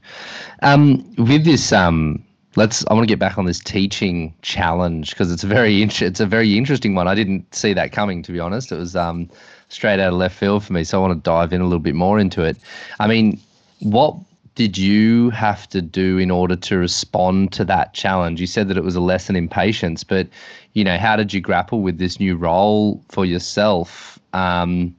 [0.62, 2.24] Um, with this, um,
[2.56, 2.84] let's.
[2.88, 6.26] I want to get back on this teaching challenge because it's a very it's a
[6.26, 7.08] very interesting one.
[7.08, 8.72] I didn't see that coming, to be honest.
[8.72, 9.28] It was um,
[9.68, 10.84] straight out of left field for me.
[10.84, 12.56] So I want to dive in a little bit more into it.
[13.00, 13.40] I mean,
[13.80, 14.16] what
[14.54, 18.40] did you have to do in order to respond to that challenge?
[18.40, 20.28] You said that it was a lesson in patience, but
[20.74, 24.18] you know, how did you grapple with this new role for yourself?
[24.34, 24.94] Um,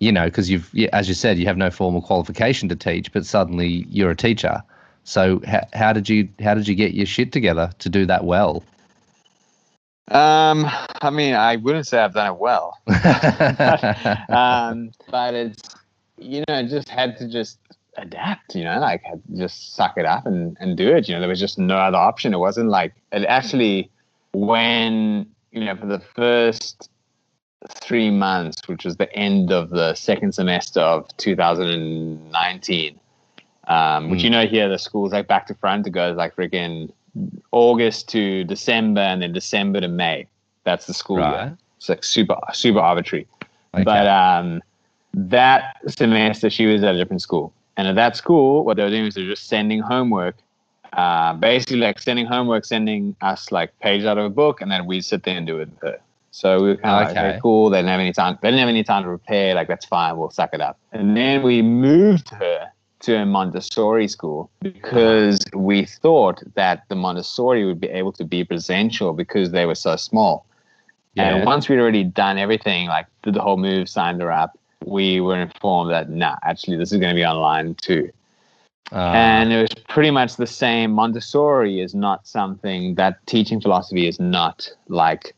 [0.00, 3.26] you know, because you've, as you said, you have no formal qualification to teach, but
[3.26, 4.62] suddenly you're a teacher.
[5.08, 8.24] So how, how did you how did you get your shit together to do that
[8.24, 8.62] well?
[10.10, 10.66] Um,
[11.00, 12.78] I mean, I wouldn't say I've done it well,
[14.28, 15.62] um, but it's
[16.18, 17.58] you know, just had to just
[17.96, 18.54] adapt.
[18.54, 19.02] You know, like
[19.34, 21.08] just suck it up and and do it.
[21.08, 22.34] You know, there was just no other option.
[22.34, 23.90] It wasn't like it actually
[24.34, 26.90] when you know for the first
[27.70, 33.00] three months, which was the end of the second semester of 2019.
[33.68, 34.24] Um, which Mm.
[34.24, 36.90] you know here the schools like back to front it goes like freaking
[37.52, 40.26] August to December and then December to May.
[40.64, 41.30] That's the school Right.
[41.46, 41.58] year.
[41.76, 43.26] It's like super super arbitrary.
[43.74, 43.84] Okay.
[43.84, 44.62] But um,
[45.14, 48.90] that semester she was at a different school, and at that school, what they were
[48.90, 50.36] doing was they were just sending homework,
[50.94, 54.86] uh, basically like sending homework, sending us like pages out of a book, and then
[54.86, 55.68] we'd sit there and do it.
[55.70, 55.98] with her.
[56.30, 57.28] So we were kind of like, Okay.
[57.30, 57.68] okay, cool.
[57.70, 58.38] They didn't have any time.
[58.40, 59.54] They didn't have any time to prepare.
[59.54, 60.16] Like that's fine.
[60.16, 60.78] We'll suck it up.
[60.92, 67.64] And then we moved her to a Montessori school because we thought that the Montessori
[67.64, 70.46] would be able to be presential because they were so small.
[71.14, 71.36] Yeah.
[71.36, 75.20] And once we'd already done everything, like did the whole move, signed her up, we
[75.20, 78.10] were informed that nah, actually this is going to be online too.
[78.90, 80.92] Uh, and it was pretty much the same.
[80.92, 85.34] Montessori is not something that teaching philosophy is not like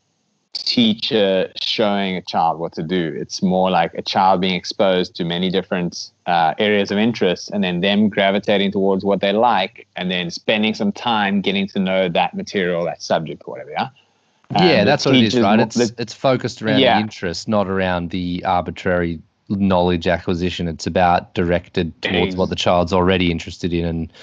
[0.71, 3.13] teacher showing a child what to do.
[3.17, 7.63] It's more like a child being exposed to many different uh, areas of interest and
[7.63, 12.09] then them gravitating towards what they like and then spending some time getting to know
[12.09, 13.71] that material, that subject, or whatever.
[13.71, 13.89] Yeah.
[14.59, 15.59] yeah, that's what it is, right?
[15.59, 16.95] It's the- it's focused around Yeah.
[16.95, 20.67] the interest, not around the arbitrary knowledge acquisition.
[20.67, 24.13] It's about directed towards what the child's already interested in and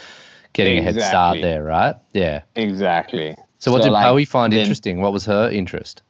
[0.52, 1.94] getting a head start there, right?
[2.12, 2.42] Yeah.
[2.56, 3.34] exactly.
[3.58, 5.00] So what So, did like, find then- interesting?
[5.00, 6.02] What was her interest?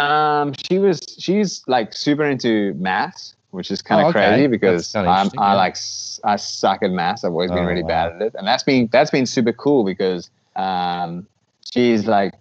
[0.00, 4.20] Um, she was she's like super into math, which is kind of Oh, okay.
[4.30, 5.54] crazy because I'm I yeah.
[5.54, 5.76] like
[6.24, 7.24] I suck at math.
[7.24, 7.88] I've always been Oh, really wow.
[7.88, 11.26] bad at it, and that's been that's been super cool because um,
[11.72, 12.34] she's like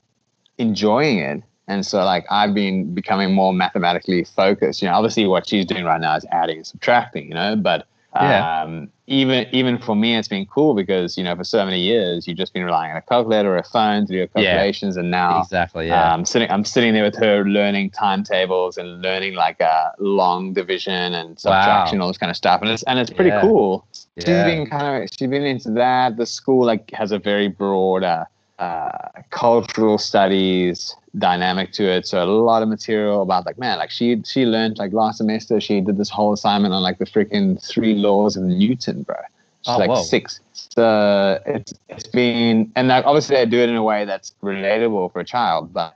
[0.58, 4.82] enjoying it, and so like I've been becoming more mathematically focused.
[4.82, 7.28] You know, obviously what she's doing right now is adding and subtracting.
[7.28, 7.88] You know, but
[8.22, 8.62] Yeah.
[8.64, 12.28] um, even even for me, it's been cool because you know for so many years
[12.28, 14.44] you've just been relying on a calculator or a phone to do your Yeah.
[14.44, 15.88] calculations, and now exactly.
[15.88, 16.14] Yeah.
[16.14, 21.14] um, sitting, I'm sitting there with her, learning timetables and learning like uh, long division
[21.14, 23.42] and subtraction, all this kind of stuff, and it's and it's pretty Yeah.
[23.42, 23.86] cool.
[24.18, 24.44] She's Yeah.
[24.44, 26.18] been kind of she's been into that.
[26.18, 28.26] The school like has a very broad uh,
[28.60, 28.90] uh,
[29.32, 34.22] cultural studies dynamic to it, so a lot of material about like man, like she
[34.26, 37.96] she learned like last semester she did this whole assignment on like the freaking three
[37.96, 39.16] laws of Newton, bro.
[39.62, 40.02] She's Oh, like whoa.
[40.04, 40.42] six.
[40.54, 45.12] So it's it's been and like obviously they do it in a way that's relatable
[45.14, 45.96] for a child, but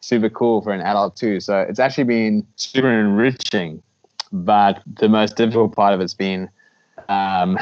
[0.00, 1.40] super cool for an adult too.
[1.40, 3.82] So it's actually been super enriching.
[4.32, 6.48] But the most difficult part of it's been,
[7.08, 7.58] um,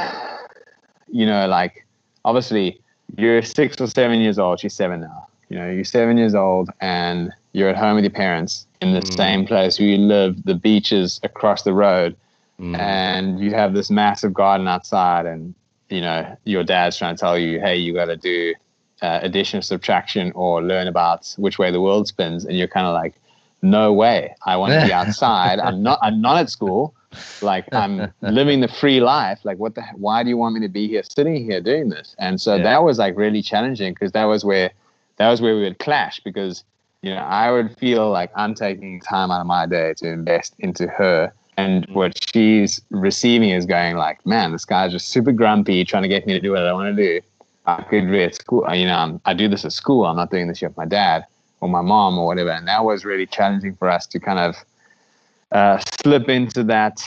[1.08, 1.86] you know, like
[2.24, 2.79] obviously
[3.16, 4.60] you're six or seven years old.
[4.60, 5.26] She's seven now.
[5.48, 9.00] You know, you're seven years old and you're at home with your parents in the
[9.00, 9.16] Mm.
[9.16, 10.42] same place where you live.
[10.44, 12.16] The beaches across the road
[12.60, 12.78] Mm.
[12.78, 15.54] and you have this massive garden outside and
[15.88, 18.54] you know your dad's trying to tell you hey you got to do
[19.02, 22.92] uh, addition subtraction or learn about which way the world spins and you're kind of
[22.92, 23.14] like
[23.62, 24.34] no way.
[24.46, 25.58] I want to be outside.
[25.58, 26.94] I'm not i'm not at school.
[27.42, 29.40] Like i'm living the free life.
[29.44, 32.14] Like what the why do you want me to be here sitting here doing this?
[32.18, 32.62] And so Yeah.
[32.64, 34.70] that was like really challenging because that was where
[35.16, 36.64] that was where we would clash because
[37.02, 40.54] you know i would feel like i'm taking time out of my day to invest
[40.58, 41.94] into her and mm-hmm.
[41.94, 46.26] what she's receiving is going like, man, this guy's just super grumpy, trying to get
[46.26, 47.20] me to do what I want to do.
[47.66, 50.06] I could be at school, you know, I'm, I do this at school.
[50.06, 51.26] I'm not doing this with my dad
[51.60, 52.50] or my mom or whatever.
[52.50, 54.56] And that was really challenging for us to kind of
[55.52, 57.02] uh, slip into that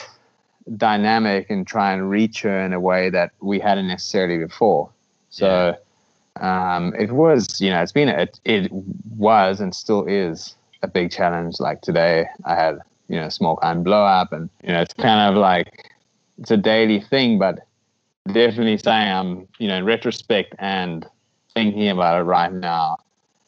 [0.77, 4.89] dynamic and try and reach her in a way that we hadn't necessarily before.
[5.29, 5.75] So
[6.39, 11.11] um, it was, you know, it's been, it, it was and still is a big
[11.11, 11.59] challenge.
[11.59, 15.29] Like today, I had, you know, small kind blow up, and you know, it's kind
[15.29, 15.91] of like
[16.37, 17.59] it's a daily thing, but
[18.27, 21.05] definitely saying I'm, you know, in retrospect and
[21.53, 22.97] thinking about it right now,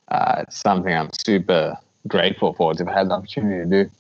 [0.10, 3.92] uh, it's something I'm super grateful for to have had the opportunity to do.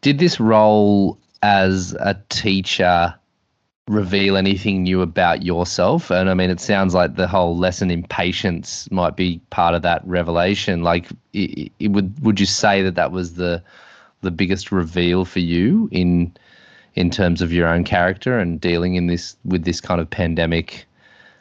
[0.00, 3.14] Did this role as a teacher
[3.88, 6.10] reveal anything new about yourself?
[6.10, 9.82] And I mean, it sounds like the whole lesson in patience might be part of
[9.82, 10.82] that revelation.
[10.82, 13.62] Like, it, it would would you say that that was the
[14.22, 16.34] the biggest reveal for you in
[16.94, 20.86] in terms of your own character and dealing in this with this kind of pandemic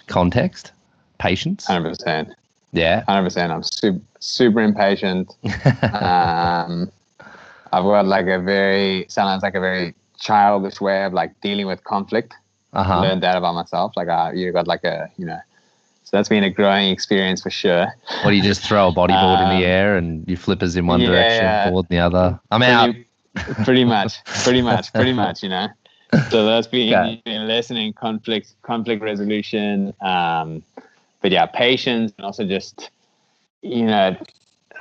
[0.08, 0.72] context?
[1.18, 1.66] Patience.
[1.66, 2.34] Hundred percent.
[2.72, 3.04] Yeah.
[3.06, 3.52] Hundred percent.
[3.52, 5.36] I'm super super impatient.
[5.94, 6.92] um,
[7.72, 11.84] I've got like a very sounds like a very childish way of like dealing with
[11.84, 12.34] conflict.
[12.74, 13.02] Uh huh.
[13.02, 13.94] Learned that about myself.
[13.96, 15.40] Like I, you got like a you know.
[16.04, 17.86] So that's been a growing experience for sure.
[18.24, 20.88] What do you just throw a bodyboard in the Um, air and you flippers in
[20.88, 22.40] one yeah, direction, board in the other?
[22.50, 22.96] I'm out.
[23.36, 25.44] Pretty, pretty much, pretty much, pretty much.
[25.44, 25.68] You know.
[26.32, 27.22] So that's been Okay.
[27.28, 29.94] a lesson in conflict, conflict resolution.
[30.02, 30.64] Um,
[31.22, 32.90] but yeah, patience and also just,
[33.62, 34.16] you know,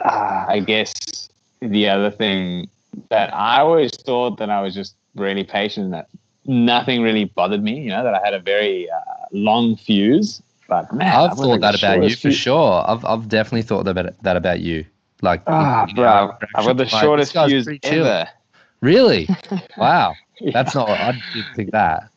[0.05, 1.29] uh, I guess
[1.61, 2.69] the other thing
[3.11, 6.09] that I always thought that I was just really patient, and that
[6.47, 7.81] nothing really bothered me.
[7.81, 10.43] You know, that I had a very uh, long fuse.
[10.69, 12.37] But man, I've thought that about you for fuse.
[12.37, 12.85] sure.
[12.87, 14.85] I've I've definitely thought that that about you.
[15.23, 18.29] Like, Ah, you know, bro, I've got the like, shortest fuse ever.
[18.81, 19.29] Really?
[19.77, 20.15] Wow.
[20.53, 20.89] That's not.
[20.89, 22.11] I didn't think that.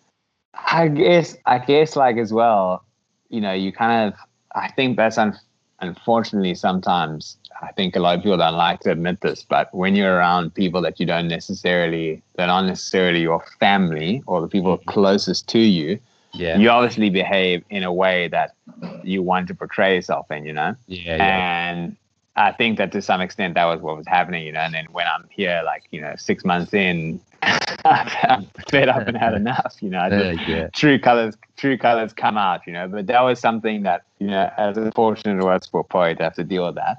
[0.54, 2.84] I guess I guess like as well,
[3.32, 4.20] you know, you kind of
[4.54, 5.40] I think that's un-
[5.80, 9.96] unfortunately sometimes I think a lot of people don't like to admit this, but when
[9.96, 14.78] you're around people that you don't necessarily that aren't necessarily your family or the people
[14.78, 14.90] mm-hmm.
[14.90, 16.00] closest to you,
[16.34, 16.58] Yeah.
[16.58, 18.56] you obviously behave in a way that
[19.04, 20.76] you want to portray yourself in, you know?
[20.88, 21.18] Yeah.
[21.18, 21.70] Yeah.
[21.72, 21.98] And
[22.36, 24.62] I think that to some extent that was what was happening, you know.
[24.62, 29.18] And then when I'm here, like you know, six months in, I'm fed up and
[29.18, 30.00] had enough, you know.
[30.00, 30.68] I just, Yeah, yeah.
[30.70, 32.88] True colors, true colors come out, you know.
[32.88, 36.36] But that was something that you know, as unfortunate it was for Poy to have
[36.36, 36.98] to deal with that.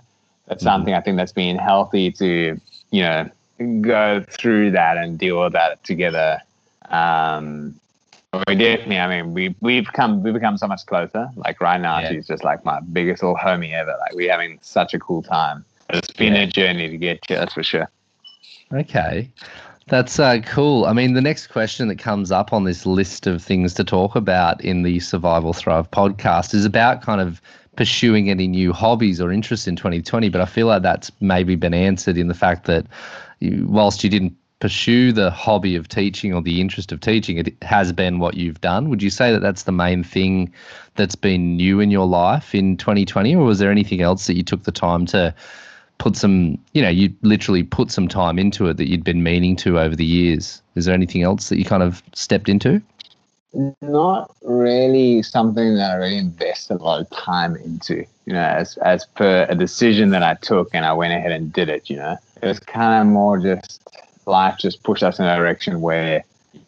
[0.49, 3.31] That's something I think that's been healthy to you know
[3.81, 6.40] go through that and deal with that together.
[6.90, 7.81] Um,
[8.49, 11.31] we definitely, I mean, we we've come we've become so much closer.
[11.37, 12.11] Like right now, Yeah.
[12.11, 13.95] she's just like my biggest little homie ever.
[14.01, 15.64] Like we're having such a cool time.
[15.90, 16.42] It's been Yeah.
[16.42, 17.90] a journey to get here, that's for sure.
[18.73, 19.29] Okay.
[19.88, 20.87] That's uh, cool.
[20.87, 24.14] I mean, the next question that comes up on this list of things to talk
[24.16, 27.42] about in the Survive or Thrive podcast is about kind of
[27.77, 30.29] pursuing any new hobbies or interests in 2020.
[30.31, 32.87] But I feel like that's maybe been answered in the fact that
[33.40, 37.53] you, whilst you didn't pursue the hobby of teaching or the interest of teaching, it
[37.64, 38.88] has been what you've done.
[38.90, 40.53] Would you say that that's the main thing
[40.94, 43.35] that's been new in your life in 2020?
[43.35, 45.35] Or was there anything else that you took the time to?
[45.98, 49.55] put some, you know, you literally put some time into it that you'd been meaning
[49.55, 50.61] to over the years.
[50.75, 52.83] Is there anything else that you kind of stepped into?
[53.81, 58.77] Not really something that I really invested a lot of time into, you know, as
[58.79, 61.96] as per a decision that I took and I went ahead and did it, you
[61.96, 62.16] know.
[62.42, 63.83] It was kind of more just
[64.26, 66.24] life just pushed us in a direction where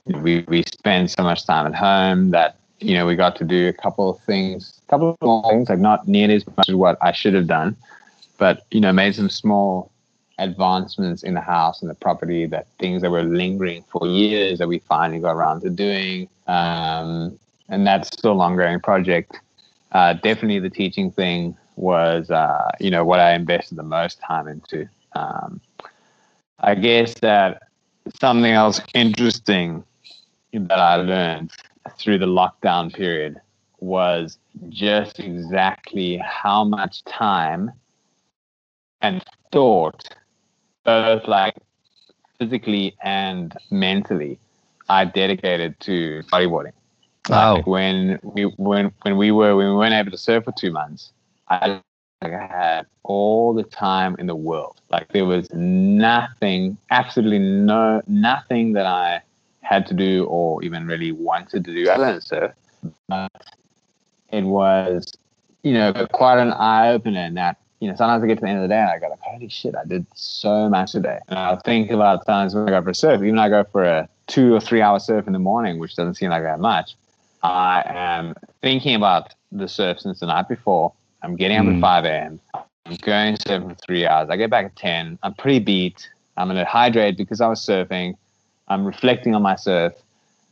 [0.06, 3.68] we, we spend so much time at home that, you know, we got to do
[3.68, 6.98] a couple of things, a couple of things, like not nearly as much as what
[7.02, 7.76] I should have done,
[8.38, 9.90] but, you know, made some small
[10.38, 14.68] advancements in the house and the property that things that were lingering for years that
[14.68, 16.28] we finally got around to doing.
[16.46, 17.38] Um,
[17.68, 19.38] and that's still an ongoing project.
[19.92, 24.48] Uh, definitely the teaching thing was, uh, you know, what I invested the most time
[24.48, 24.88] into.
[25.14, 25.60] Um,
[26.64, 27.62] I guess that
[28.18, 29.84] something else interesting
[30.54, 31.52] that I learned
[31.98, 33.38] through the lockdown period
[33.80, 34.38] was
[34.70, 37.70] just exactly how much time
[39.02, 39.22] and
[39.52, 40.08] thought,
[40.84, 41.54] both like
[42.38, 44.38] physically and mentally,
[44.88, 46.72] I dedicated to bodyboarding.
[47.30, 50.52] Oh, Like when we when when we were when we weren't able to surf for
[50.52, 51.12] two months,
[51.50, 51.82] I,
[52.24, 54.80] like, I had all the time in the world.
[54.90, 59.20] Like there was nothing, absolutely no nothing that I
[59.60, 62.52] had to do or even really wanted to do other than surf.
[63.08, 63.30] But
[64.30, 65.12] it was,
[65.62, 68.48] you know, quite an eye opener in that, you know, sometimes I get to the
[68.48, 71.18] end of the day and I go like, holy shit, I did so much today.
[71.28, 73.84] And I'll think about times when I go for a surf, even I go for
[73.84, 76.96] a two or three hour surf in the morning, which doesn't seem like that much.
[77.42, 80.92] I am thinking about the surf since the night before.
[81.24, 81.76] I'm getting up Mm.
[81.76, 82.40] at 5 a.m.
[82.86, 84.28] I'm going surfing for three hours.
[84.30, 85.18] I get back at 10.
[85.22, 86.08] I'm pretty beat.
[86.36, 88.14] I'm going to hydrate because I was surfing.
[88.68, 89.94] I'm reflecting on my surf.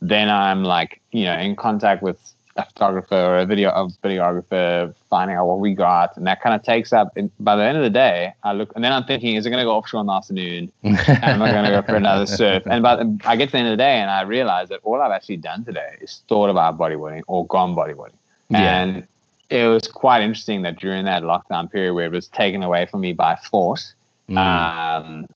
[0.01, 2.17] Then I'm like, you know, in contact with
[2.55, 6.53] a photographer or a video a videographer, finding out what we got, and that kind
[6.55, 7.15] of takes up.
[7.15, 9.49] And by the end of the day, I look, and then I'm thinking, is it
[9.49, 10.71] going to go offshore in the afternoon?
[10.83, 12.63] I'm I going to go for another surf?
[12.67, 15.01] And but I get to the end of the day, and I realize that all
[15.01, 18.17] I've actually done today is thought about bodyboarding or gone bodyboarding.
[18.49, 18.81] Yeah.
[18.81, 19.07] And
[19.53, 23.01] it was quite interesting that during that lockdown period where it was taken away from
[23.01, 23.93] me by force,
[24.29, 24.37] Mm.
[24.37, 25.27] um,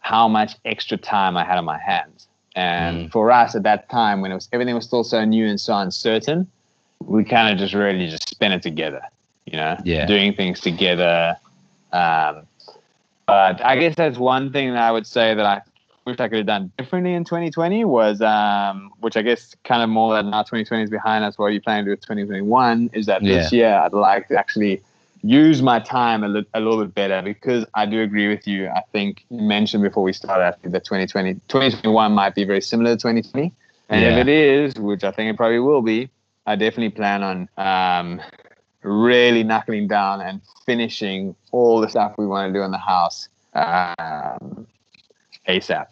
[0.00, 2.26] how much extra time I had on my hands.
[2.56, 5.60] And for us at that time, when it was everything was still so new and
[5.60, 6.46] so uncertain,
[7.00, 9.02] we kind of just really just spent it together,
[9.46, 10.06] you know, Yeah.
[10.06, 11.36] doing things together.
[11.92, 12.46] Um,
[13.26, 15.60] but I guess that's one thing that I would say that I
[16.04, 19.88] wish I could have done differently in 2020 was, um, which I guess kind of
[19.88, 21.38] more that now 2020 is behind us.
[21.38, 22.90] What are you planning to do with 2021?
[22.92, 24.82] Is that this year I'd like to actually
[25.22, 28.68] use my time a, li- a little bit better because I do agree with you.
[28.68, 32.90] I think you mentioned before we started actually that 2020, 2021 might be very similar
[32.90, 33.52] to 2020.
[33.88, 36.08] And if it is, which I think it probably will be,
[36.46, 38.22] I definitely plan on um,
[38.82, 43.28] really knuckling down and finishing all the stuff we want to do in the house
[43.54, 44.66] um,
[45.48, 45.86] ASAP.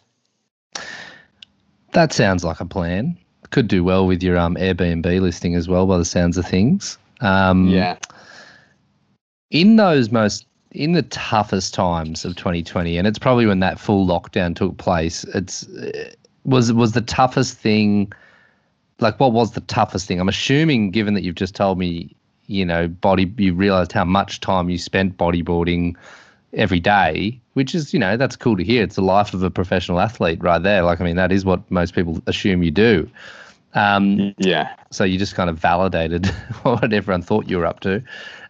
[1.93, 3.17] That sounds like a plan.
[3.51, 6.99] Could do well with your um, Airbnb listing as well, by the sounds of things.
[7.21, 7.97] Um, Yeah.
[9.51, 14.07] in those most in the toughest times of 2020 and it's probably when that full
[14.07, 16.11] lockdown took place it's uh,
[16.45, 18.11] was was the toughest thing
[19.01, 22.15] like what was the toughest thing i'm assuming given that you've just told me
[22.47, 25.97] you know body you realized how much time you spent bodyboarding
[26.55, 29.51] every day which is you know that's cool to hear it's the life of a
[29.51, 33.09] professional athlete right there like i mean that is what most people assume you do
[33.75, 34.75] um, Yeah.
[34.91, 36.27] so you just kind of validated
[36.63, 38.03] what everyone thought you were up to.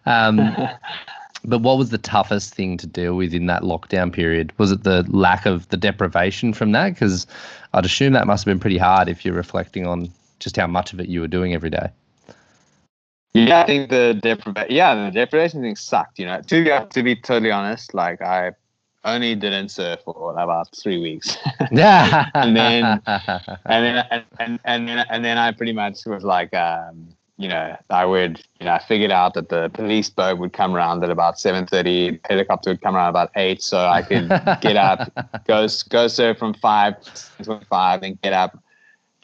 [0.07, 0.39] Um,
[1.45, 4.53] but what was the toughest thing to deal with in that lockdown period?
[4.59, 6.95] Was it the lack of the deprivation from that?
[6.95, 7.27] Because
[7.75, 10.93] I'd assume that must have been pretty hard if you're reflecting on just how much
[10.93, 11.91] of it you were doing every day.
[13.33, 16.19] Yeah, I think the deprivation, yeah, the deprivation thing sucked.
[16.19, 18.53] You know, to be to be totally honest, like I
[19.05, 21.37] only didn't surf for about three weeks,
[21.71, 22.29] Yeah.
[22.35, 26.53] And then- and then and, and and then and then I pretty much was like,
[26.55, 30.53] um, you know, I would, you know, I figured out that the police boat would
[30.53, 34.29] come around at about seven thirty, helicopter would come around about eight, so I could
[34.61, 35.11] get up,
[35.47, 36.97] go go surf from five
[37.45, 38.59] to five, and get up,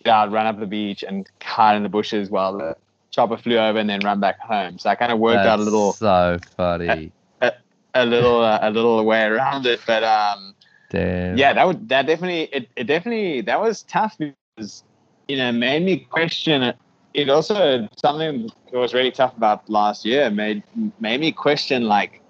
[0.02, 2.76] get out, run up the beach, and hide in the bushes while the
[3.16, 4.78] chopper flew over, and then run back home.
[4.78, 7.12] So I kind of worked out a little So funny.
[7.94, 10.54] a little uh, a little way around it, but um,
[10.90, 11.36] Damn.
[11.38, 14.84] yeah, that would that definitely it, it definitely that was tough because
[15.28, 16.76] you know made me question it.
[17.14, 20.62] It also something that was really tough about last year made
[21.00, 22.20] made me question like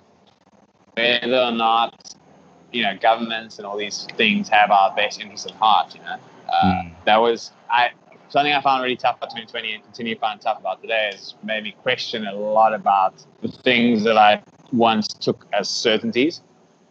[0.94, 2.14] whether or not
[2.72, 5.94] you know governments and all these things have our best interests at heart.
[5.94, 6.18] You know,
[6.48, 6.94] uh, Mm.
[7.04, 7.90] that was I
[8.28, 11.34] something I found really tough about 2020 and continue to find tough about today is
[11.42, 16.42] made me question a lot about the things that I once took as certainties.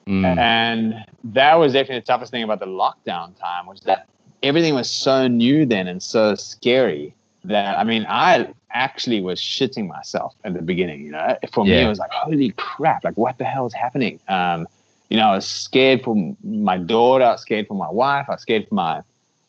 [0.07, 0.37] Mm.
[0.37, 4.07] And that was definitely the toughest thing about the lockdown time was that
[4.43, 9.87] everything was so new then and so scary that I mean I actually was shitting
[9.87, 11.03] myself at the beginning.
[11.05, 14.19] You know, for me it was like holy crap, like what the hell is happening?
[14.27, 14.67] Um,
[15.09, 18.33] you know, I was scared for my daughter, I was scared for my wife, I
[18.33, 19.01] was scared for my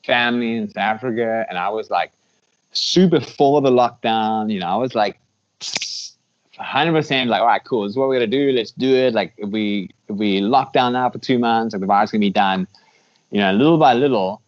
[0.07, 2.13] family in South Africa, and I was like
[2.73, 4.53] super for the lockdown.
[4.53, 5.19] You know, I was like.
[6.59, 9.33] 100% like all right cool this is what we're gonna do let's do it like
[9.37, 12.31] if we if we lock down now for two months like the virus gonna be
[12.31, 12.67] done
[13.31, 14.41] you know little by little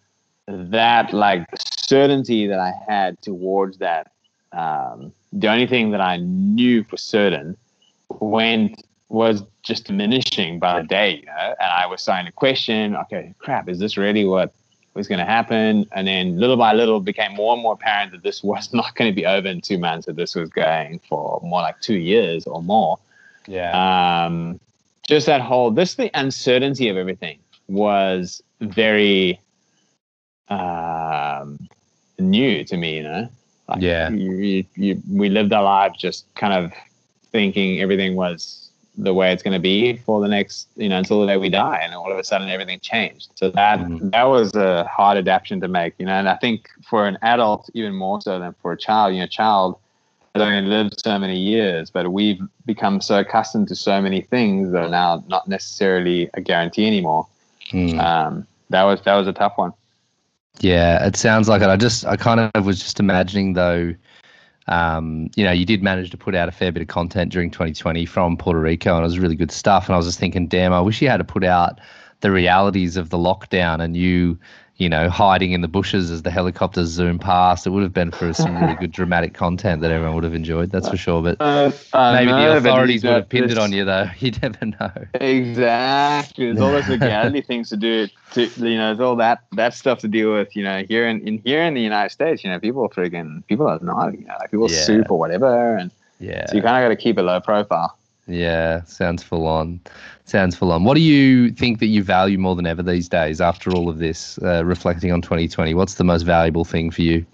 [0.47, 4.11] that like certainty that i had towards that
[4.53, 7.57] um, the only thing that i knew for certain
[8.21, 12.97] went was just diminishing by the day you know and i was starting to question
[12.97, 14.55] okay crap is this really what
[14.99, 18.13] was going to happen and then little by little it became more and more apparent
[18.13, 21.01] that this was not going to be over in two months that this was going
[21.09, 22.99] for more like two years or more
[23.47, 23.73] yeah.
[24.27, 24.61] um,
[25.07, 29.41] just that whole this the uncertainty of everything was very
[30.49, 31.59] um,
[32.19, 33.29] new to me you know
[33.69, 34.11] like Yeah.
[34.11, 36.73] you, you, you, we lived our lives just kind of
[37.31, 38.68] thinking everything was
[38.99, 41.49] the way it's going to be for the next you know until the day we
[41.49, 44.11] die and all of a sudden everything changed so that Mhm.
[44.13, 47.71] that was a hard adaptation to make you know and i think for an adult
[47.75, 49.77] even more so than for a child you know a child
[50.35, 54.73] has only lived so many years but we've become so accustomed to so many things
[54.73, 57.27] that are now not necessarily a guarantee anymore
[57.73, 57.99] Mm.
[58.01, 59.73] um, that was that was a tough one
[60.61, 61.69] Yeah, it sounds like it.
[61.69, 63.95] I just, I kind of was just imagining though,
[64.69, 67.51] um, you know, you did manage to put out a fair bit of content during
[67.51, 69.87] 2020 from Puerto Rico, and it was really good stuff.
[69.87, 71.81] And I was just thinking, damn, I wish you had to put out
[72.21, 74.39] the realities of the lockdown and you,
[74.77, 77.67] you know, hiding in the bushes as the helicopters zoom past.
[77.67, 80.71] It would have been for some really good dramatic content that everyone would have enjoyed.
[80.71, 81.23] That's for sure.
[81.23, 84.09] But uh, maybe the authorities would have pinned it on you, though.
[84.19, 84.93] You never know.
[85.21, 86.47] Exactly.
[86.47, 88.09] There's all those legality things to do.
[88.33, 90.55] To you know, there's all that that stuff to deal with.
[90.57, 93.47] You know, here in, in here in the United States, you know, people are freaking
[93.47, 94.19] people are not.
[94.19, 94.77] You know, like people Yeah.
[94.77, 95.91] sue for whatever, and
[96.21, 96.47] Yeah.
[96.47, 97.98] so you kind of got to keep a low profile.
[98.29, 99.81] Yeah, sounds full on.
[100.27, 100.85] Sounds full on.
[100.85, 103.99] What do you think that you value more than ever these days after all of
[103.99, 105.73] this, uh, reflecting on 2020?
[105.73, 107.25] What's the most valuable thing for you?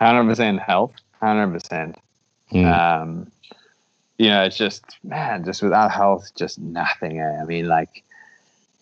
[0.00, 1.94] 100% health, 100%.
[2.52, 2.66] Mm.
[2.66, 3.32] Um,
[4.18, 7.20] you know, it's just, man, just without health, just nothing.
[7.20, 7.40] Eh?
[7.40, 8.02] I mean, like,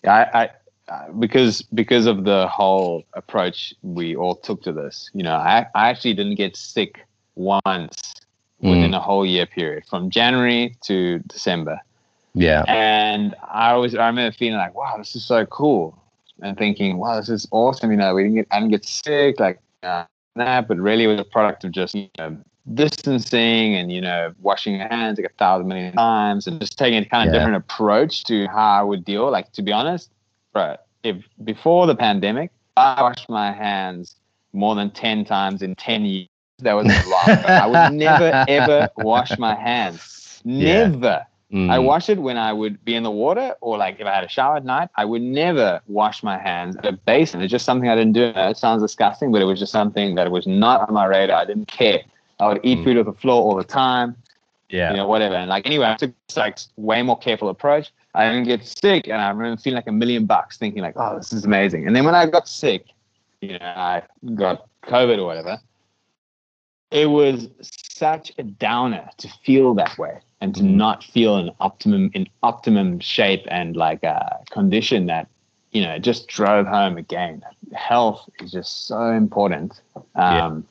[0.05, 0.49] I, I,
[0.91, 5.67] uh, because because of the whole approach we all took to this, you know, I,
[5.75, 7.05] I actually didn't get sick
[7.35, 8.18] once
[8.61, 11.79] within a whole year period from January to December.
[12.33, 12.63] yeah.
[12.67, 15.97] And I always I remember feeling like, wow, this is so cool,
[16.41, 17.91] and thinking, wow, this is awesome.
[17.91, 20.05] You know, we didn't get I didn't get sick like uh,
[20.35, 22.37] that, but really it was a product of just you know
[22.73, 27.01] distancing and you know washing your hands like a thousand million times and just taking
[27.01, 27.39] a kind of Yeah.
[27.39, 29.29] different approach to how I would deal.
[29.31, 30.11] Like to be honest,
[30.53, 34.15] but if before the pandemic, I washed my hands
[34.53, 36.27] more than ten times in ten years.
[36.59, 37.29] That was a lot.
[37.45, 40.41] I would never ever wash my hands.
[40.45, 40.87] Yeah.
[40.87, 41.25] Never.
[41.51, 41.71] Mm.
[41.71, 44.23] I wash it when I would be in the water or like if I had
[44.23, 44.89] a shower at night.
[44.95, 47.41] I would never wash my hands at a basin.
[47.41, 48.31] It's just something I didn't do.
[48.35, 51.41] It sounds disgusting, but it was just something that was not on my radar.
[51.41, 52.01] I didn't care.
[52.39, 52.83] I would eat Mm.
[52.83, 54.15] food off the floor all the time,
[54.69, 54.91] yeah.
[54.91, 55.35] you know, whatever.
[55.35, 57.91] And like anyway, I took this like way more careful approach.
[58.13, 61.17] I didn't get sick, and I remember feeling like a million bucks, thinking like, "Oh,
[61.17, 62.85] this is amazing." And then when I got sick,
[63.41, 64.03] you know, I
[64.35, 65.59] got COVID or whatever.
[66.91, 70.75] It was such a downer to feel that way and to Mhm.
[70.75, 75.27] not feel in optimum in optimum shape and like a condition that
[75.71, 77.43] you know just drove home again.
[77.73, 79.81] Health is just so important.
[80.15, 80.65] Um,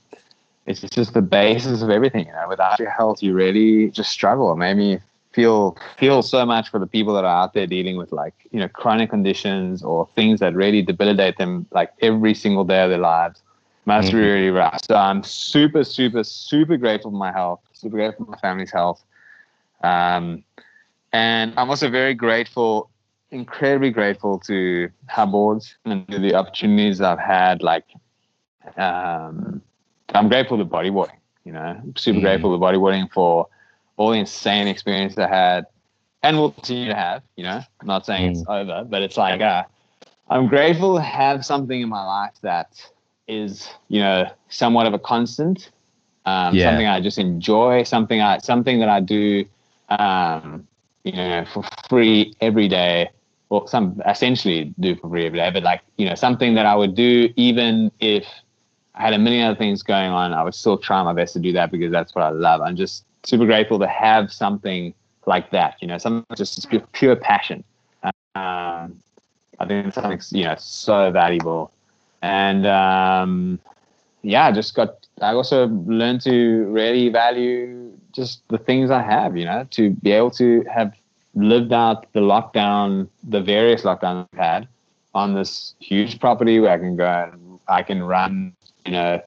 [0.66, 2.26] It's just the basis of everything.
[2.26, 4.52] You know, without your health, you really just struggle.
[4.52, 4.98] It made me
[5.32, 8.60] feel feel so much for the people that are out there dealing with like you
[8.60, 12.98] know chronic conditions or things that really debilitate them like every single day of their
[12.98, 13.40] lives.
[14.12, 14.80] Really rough.
[14.86, 17.60] So I'm super, super, super grateful for my health.
[17.72, 19.02] Super grateful for my family's health.
[19.82, 20.44] Um,
[21.12, 22.90] and I'm also very grateful,
[23.30, 27.62] incredibly grateful to Hubboards and to the opportunities I've had.
[27.62, 27.84] Like,
[28.76, 29.62] um,
[30.14, 31.18] I'm grateful to bodyboarding.
[31.44, 32.22] You know, super Mm.
[32.22, 33.48] grateful to bodyboarding for
[33.96, 35.66] all the insane experience I had,
[36.22, 37.22] and will continue to have.
[37.36, 39.64] You know, I'm not saying it's over, but it's like uh,
[40.28, 42.68] I'm grateful to have something in my life that
[43.28, 45.70] is, you know, somewhat of a constant.
[46.26, 46.70] Um, Yeah.
[46.70, 47.82] Something I just enjoy.
[47.84, 49.44] Something I something that I do,
[49.88, 50.66] um,
[51.04, 53.10] you know, for free every day.
[53.48, 56.74] Well, some essentially do for free every day, but like you know, something that I
[56.74, 58.26] would do even if
[58.94, 60.34] I had a million other things going on.
[60.34, 62.60] I would still try my best to do that because that's what I love.
[62.60, 64.92] I'm just super grateful to have something
[65.24, 65.76] like that.
[65.80, 67.62] You know, something just pure, pure passion.
[68.34, 68.98] Um,
[69.60, 71.70] I think something's you know so valuable,
[72.22, 73.58] and um,
[74.22, 75.06] yeah, I just got.
[75.20, 79.36] I also learned to really value just the things I have.
[79.36, 80.92] You know, to be able to have
[81.34, 84.68] lived out the lockdown, the various lockdowns I've had
[85.14, 88.54] on this huge property where I can go and I can run,
[88.84, 89.22] you know,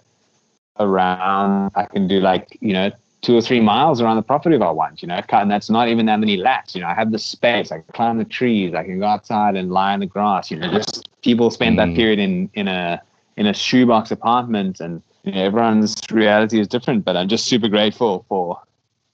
[0.80, 1.72] around.
[1.76, 4.72] I can do like you know two or three miles around the property if I
[4.72, 6.76] want, you know, and that's not even that many laps.
[6.76, 7.72] You know, I have the space.
[7.72, 8.74] I can climb the trees.
[8.74, 10.50] I can go outside and lie in the grass.
[10.50, 11.96] You know, just people spend that Mm.
[11.96, 13.02] period in in a
[13.38, 17.06] in a shoebox apartment, and you know, everyone's reality is different.
[17.06, 18.60] But I'm just super grateful for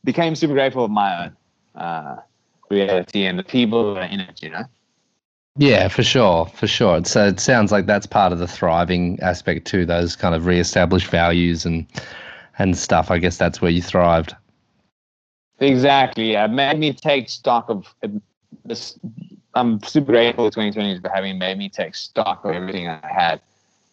[0.04, 1.38] became super grateful of my own
[1.76, 2.16] uh,
[2.70, 4.42] reality and the people that are in it.
[4.42, 4.64] You know.
[5.60, 7.04] Yeah, for sure, for sure.
[7.06, 9.86] So it sounds like that's part of the thriving aspect too.
[9.86, 11.86] Those kind of re-established values and
[12.60, 13.10] and stuff.
[13.12, 14.36] I guess that's where you thrived.
[15.60, 16.34] Exactly.
[16.34, 17.94] It made me take stock of
[18.66, 19.00] this.
[19.58, 23.42] I'm super grateful to 2020 for having made me take stock of everything I had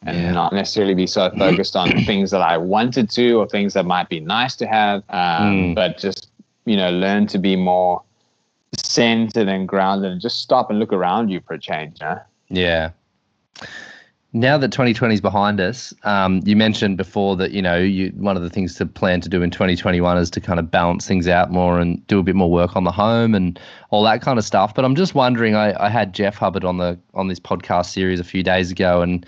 [0.06, 0.32] and Yeah.
[0.32, 4.08] not necessarily be so focused on things that I wanted to or things that might
[4.08, 5.74] be nice to have, um, Mm.
[5.74, 6.30] but just,
[6.66, 8.02] you know, learn to be more
[8.76, 12.00] centered and grounded and just stop and look around you for a change.
[12.00, 12.20] You know?
[12.50, 12.90] Yeah.
[14.36, 18.36] Now that 2020 is behind us, um, you mentioned before that you know you one
[18.36, 21.28] of the things to plan to do in 2021 is to kind of balance things
[21.28, 23.60] out more and do a bit more work on the home and
[23.90, 24.74] all that kind of stuff.
[24.74, 28.18] But I'm just wondering, I, I had Jeff Hubbard on the on this podcast series
[28.18, 29.24] a few days ago, and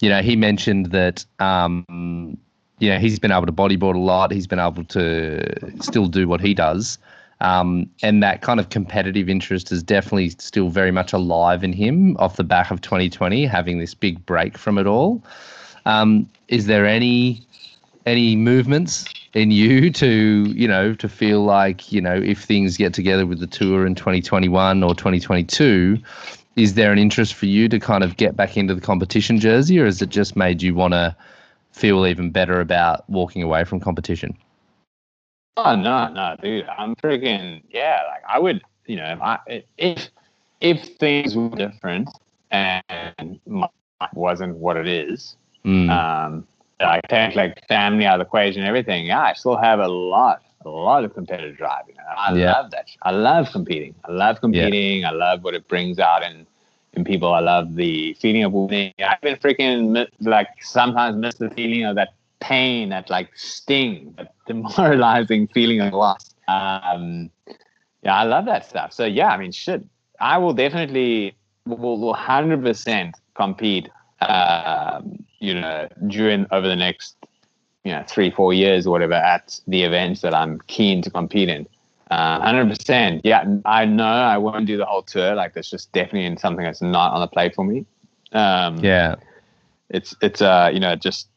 [0.00, 2.36] you know he mentioned that um,
[2.80, 6.26] you know he's been able to bodyboard a lot, he's been able to still do
[6.26, 6.98] what he does.
[7.42, 12.16] Um, and that kind of competitive interest is definitely still very much alive in him
[12.18, 15.20] off the back of 2020, having this big break from it all.
[15.84, 17.42] Um, is there any
[18.06, 22.94] any movements in you to you know to feel like you know if things get
[22.94, 25.98] together with the tour in 2021 or 2022
[26.56, 29.78] is there an interest for you to kind of get back into the competition jersey
[29.78, 31.14] or has it just made you want to
[31.70, 34.36] feel even better about walking away from competition
[35.56, 36.66] Oh no, no, dude.
[36.66, 38.00] I'm freaking yeah.
[38.08, 39.38] Like I would, you know, if I
[39.78, 40.08] if
[40.60, 42.08] if things were different
[42.50, 43.68] and my
[44.00, 45.88] life wasn't what it is, Mm.
[45.90, 46.46] um,
[46.80, 49.06] I take like family out of the equation everything.
[49.06, 51.84] Yeah, I still have a lot, a lot of competitive drive.
[51.88, 52.02] You know?
[52.16, 52.52] I Yeah.
[52.52, 52.88] love that.
[53.02, 53.94] I love competing.
[54.04, 55.04] I love competing.
[55.04, 56.46] I love what it brings out in
[56.94, 57.32] in people.
[57.32, 58.92] I love the feeling of winning.
[59.06, 64.34] I've been freaking like sometimes miss the feeling of that pain, that like sting, that
[64.46, 66.34] demoralizing feeling of loss.
[66.48, 67.30] Um,
[68.02, 68.92] yeah, I love that stuff.
[68.92, 69.82] So yeah, I mean, shit,
[70.20, 71.34] I will definitely
[71.66, 73.88] will will hundred percent compete.
[74.20, 77.16] Um, you know, during over the next
[77.84, 81.48] you know three four years or whatever at the events that I'm keen to compete
[81.48, 81.66] in.
[82.10, 83.22] Uh, Hundred percent.
[83.24, 85.34] Yeah, I know I won't do the whole tour.
[85.34, 87.86] Like that's just definitely something that's not on the plate for me.
[88.32, 89.16] Um, Yeah.
[89.88, 91.28] it's it's uh you know just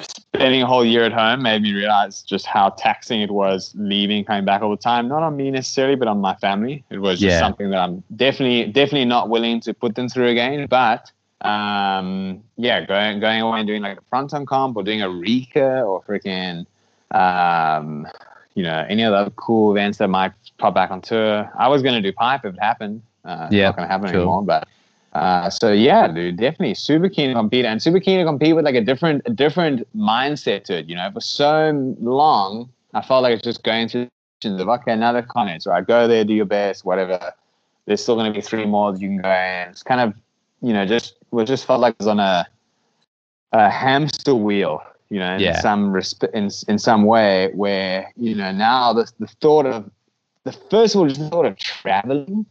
[0.00, 4.24] spending a whole year at home made me realize just how taxing it was leaving
[4.24, 5.08] coming back all the time.
[5.08, 6.84] Not on me necessarily but on my family.
[6.90, 7.38] It was just Yeah.
[7.38, 10.66] something that i'm definitely definitely not willing to put them through again.
[10.68, 11.10] But
[11.42, 16.02] um yeah going going away and doing like a fronton comp or doing Arica or
[16.02, 16.66] freaking
[17.12, 18.06] um
[18.54, 21.94] you know any other cool events that might pop back on tour i was going
[21.94, 23.02] to do pipe if it happened.
[23.24, 24.16] Uh it's Yeah, not going to happen cool.
[24.16, 24.66] anymore but
[25.12, 28.64] uh, so yeah, dude, definitely super keen to compete and super keen to compete with
[28.64, 30.88] like a different, a different mindset to it.
[30.88, 34.08] You know, for so long, I felt like it's just going through
[34.42, 35.84] the of okay, another continent, right?
[35.86, 37.32] Go there, do your best, whatever.
[37.86, 39.70] There's still going to be three more that you can go in.
[39.70, 40.14] It's kind of,
[40.62, 42.46] you know, just was just felt like it was on a,
[43.52, 44.82] a hamster wheel.
[45.10, 45.60] You know, in Yeah.
[45.60, 49.90] some resp- in in some way, where you know now the the thought of
[50.44, 52.44] the first of all, just the thought of traveling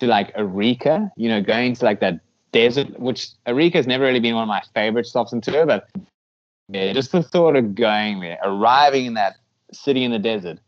[0.00, 2.20] to like Arica, you know, going to like that
[2.52, 5.88] desert, which Arica has never really been one of my favorite stops in tour, but
[6.68, 9.36] yeah, just the thought of going there, arriving in that
[9.72, 10.58] city in the desert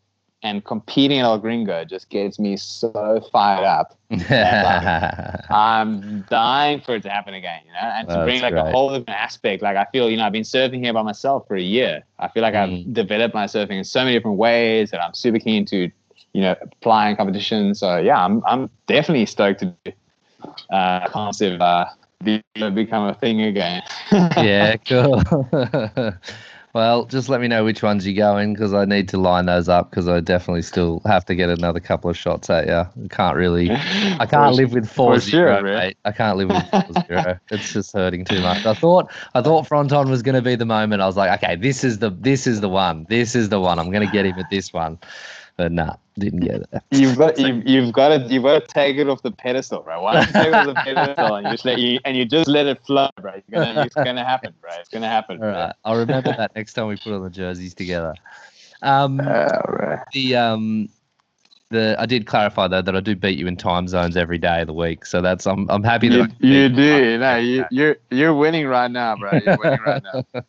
[0.43, 3.99] and competing at El Gringo just gets me so fired up.
[5.51, 8.69] I'm dying for it to happen again, you know, and to That's bring like great.
[8.69, 9.63] a whole different aspect.
[9.63, 12.03] Like I feel, you know, I've been surfing here by myself for a year.
[12.19, 12.93] I feel like I've Mm.
[12.95, 15.91] developed my surfing in so many different ways that I'm super keen to,
[16.33, 17.75] you know, in competition.
[17.75, 19.75] So yeah, I'm I'm definitely stoked to
[20.71, 21.87] uh if, uh
[22.23, 23.83] be, become a thing again.
[24.13, 25.23] yeah, cool.
[26.75, 29.47] well, just let me know which ones you go in because I need to line
[29.47, 32.75] those up because I definitely still have to get another couple of shots at you.
[32.75, 35.97] I can't really, I can't live with four zero, sure, mate.
[36.05, 37.41] I can't live with four zero.
[37.51, 38.67] It's just hurting too much.
[38.67, 41.01] I thought, I thought Fronton was going to be the moment.
[41.03, 43.07] I was like, okay, this is the, this is the one.
[43.09, 43.79] This is the one.
[43.79, 44.99] I'm going to get him at this one.
[45.57, 46.83] But nah, didn't get it.
[46.93, 50.01] You've got you've, you've got to you've got to take it off the pedestal, right?
[50.01, 52.25] Why don't you take it off the pedestal and you just let you and you
[52.25, 53.37] just let it flow, right?
[53.39, 54.81] It's gonna it's gonna happen, right?
[54.81, 55.43] It's gonna happen.
[55.43, 58.15] All right, I'll remember that next time we put on the jerseys together.
[58.83, 59.27] Um, All
[59.69, 60.01] right.
[60.13, 60.89] the um
[61.71, 64.61] the I did clarify though that I do beat you in time zones every day
[64.61, 67.19] of the week, so that's I'm I'm happy that You, you do.
[67.19, 69.39] No, you, you're you're winning right now, bro.
[69.39, 70.43] You're winning right now.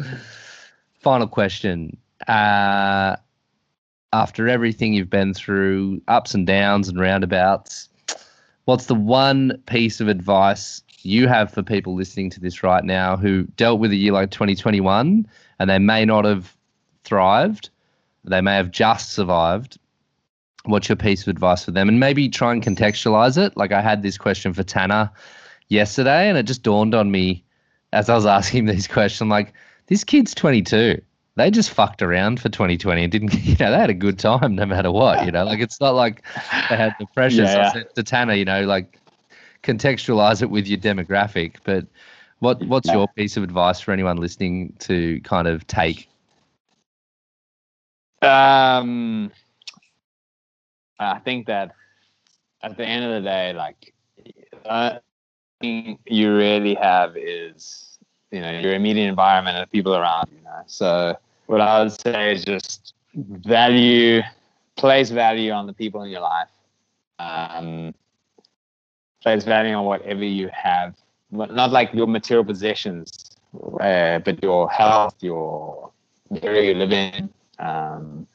[1.00, 1.96] Final question.
[2.26, 3.16] Uh,
[4.12, 7.88] after everything you've been through, ups and downs and roundabouts,
[8.64, 13.16] what's the one piece of advice you have for people listening to this right now
[13.16, 15.26] who dealt with a year like 2021
[15.58, 16.56] and they may not have
[17.04, 17.70] thrived,
[18.24, 19.78] they may have just survived?
[20.64, 21.88] What's your piece of advice for them?
[21.88, 23.56] And maybe try and contextualize it.
[23.56, 25.10] Like I had this question for Tanner
[25.68, 27.44] yesterday, and it just dawned on me
[27.92, 29.30] as I was asking these questions.
[29.30, 29.52] Like,
[29.86, 31.00] this kid's 22.
[31.38, 34.56] They just fucked around for 2020 and didn't, you know, they had a good time
[34.56, 36.24] no matter what, you know, like it's not like
[36.68, 37.46] they had the pressure.
[37.46, 37.72] So I Yeah.
[37.72, 38.98] said to Tanner, you know, like
[39.62, 41.56] contextualize it with your demographic.
[41.64, 41.86] But
[42.40, 46.08] what what's your piece of advice for anyone listening to kind of take?
[48.22, 49.30] Um,
[50.98, 51.74] I think that
[52.62, 53.94] at the end of the day, like,
[54.64, 54.98] uh,
[55.60, 57.98] you really have is,
[58.30, 60.40] you know, your immediate environment and the people around you.
[60.42, 60.62] Know?
[60.66, 61.16] So
[61.48, 64.20] what I would say is just value,
[64.76, 66.48] place value on the people in your life.
[67.18, 67.94] Um,
[69.22, 70.94] place value on whatever you have,
[71.30, 73.36] not like your material possessions,
[73.80, 75.90] uh, but your health, your
[76.42, 78.26] area you live in, um,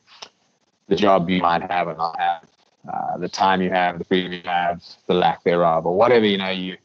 [0.87, 2.43] the job you might have or not have,
[2.91, 6.37] uh, the time you have, the freedom you have, the lack thereof, or whatever you
[6.37, 6.49] know.
[6.49, 6.77] You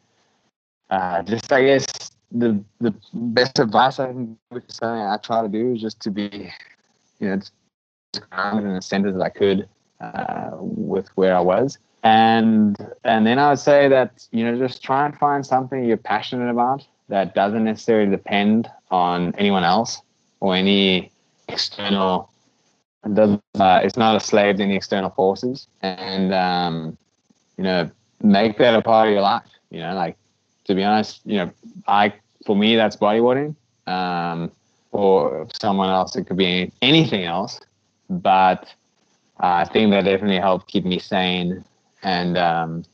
[0.91, 1.87] uh, just, I guess,
[2.31, 6.01] the the best advice I can give is something I try to do is just
[6.01, 6.53] to be,
[7.20, 7.53] you know, just
[8.31, 9.68] grounded and the center that I could
[10.01, 11.79] uh, with where I was.
[12.03, 15.97] And and then I would say that you know just try and find something you're
[15.97, 20.01] passionate about that doesn't necessarily depend on anyone else
[20.41, 21.11] or any
[21.49, 22.31] external
[23.14, 23.43] doesn't.
[23.59, 26.97] Uh, it's not a slave to any external forces, and um,
[27.57, 27.91] you know,
[28.22, 29.49] make that a part of your life.
[29.70, 30.16] You know, like
[30.69, 31.51] to be honest, you know,
[31.89, 32.14] I
[32.47, 33.57] for me that's bodyboarding.
[33.87, 34.53] Um,
[34.93, 37.61] for someone else, it could be anything else,
[38.09, 38.64] but
[39.43, 41.64] uh, I think that definitely helped keep me sane.
[42.03, 42.85] And um,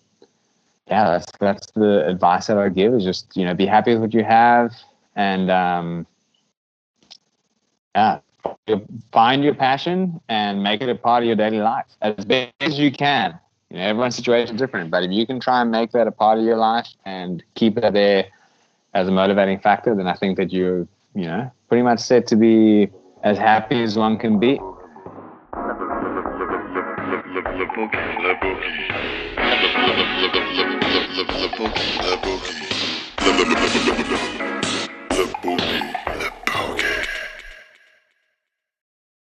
[0.88, 4.00] yeah, that's that's the advice that I give is just you know be happy with
[4.00, 4.72] what you have
[5.16, 6.06] and um,
[7.94, 8.18] yeah,
[9.12, 12.78] find your passion and make it a part of your daily life as best as
[12.78, 13.38] you can.
[13.74, 16.12] You know, everyone's situation is different, but if you can try and make that a
[16.12, 18.26] part of your life and keep it there
[18.94, 22.36] as a motivating factor, then I think that you're, you know, pretty much set to
[22.36, 22.88] be
[23.24, 24.60] as happy as one can be.
[35.42, 36.03] The.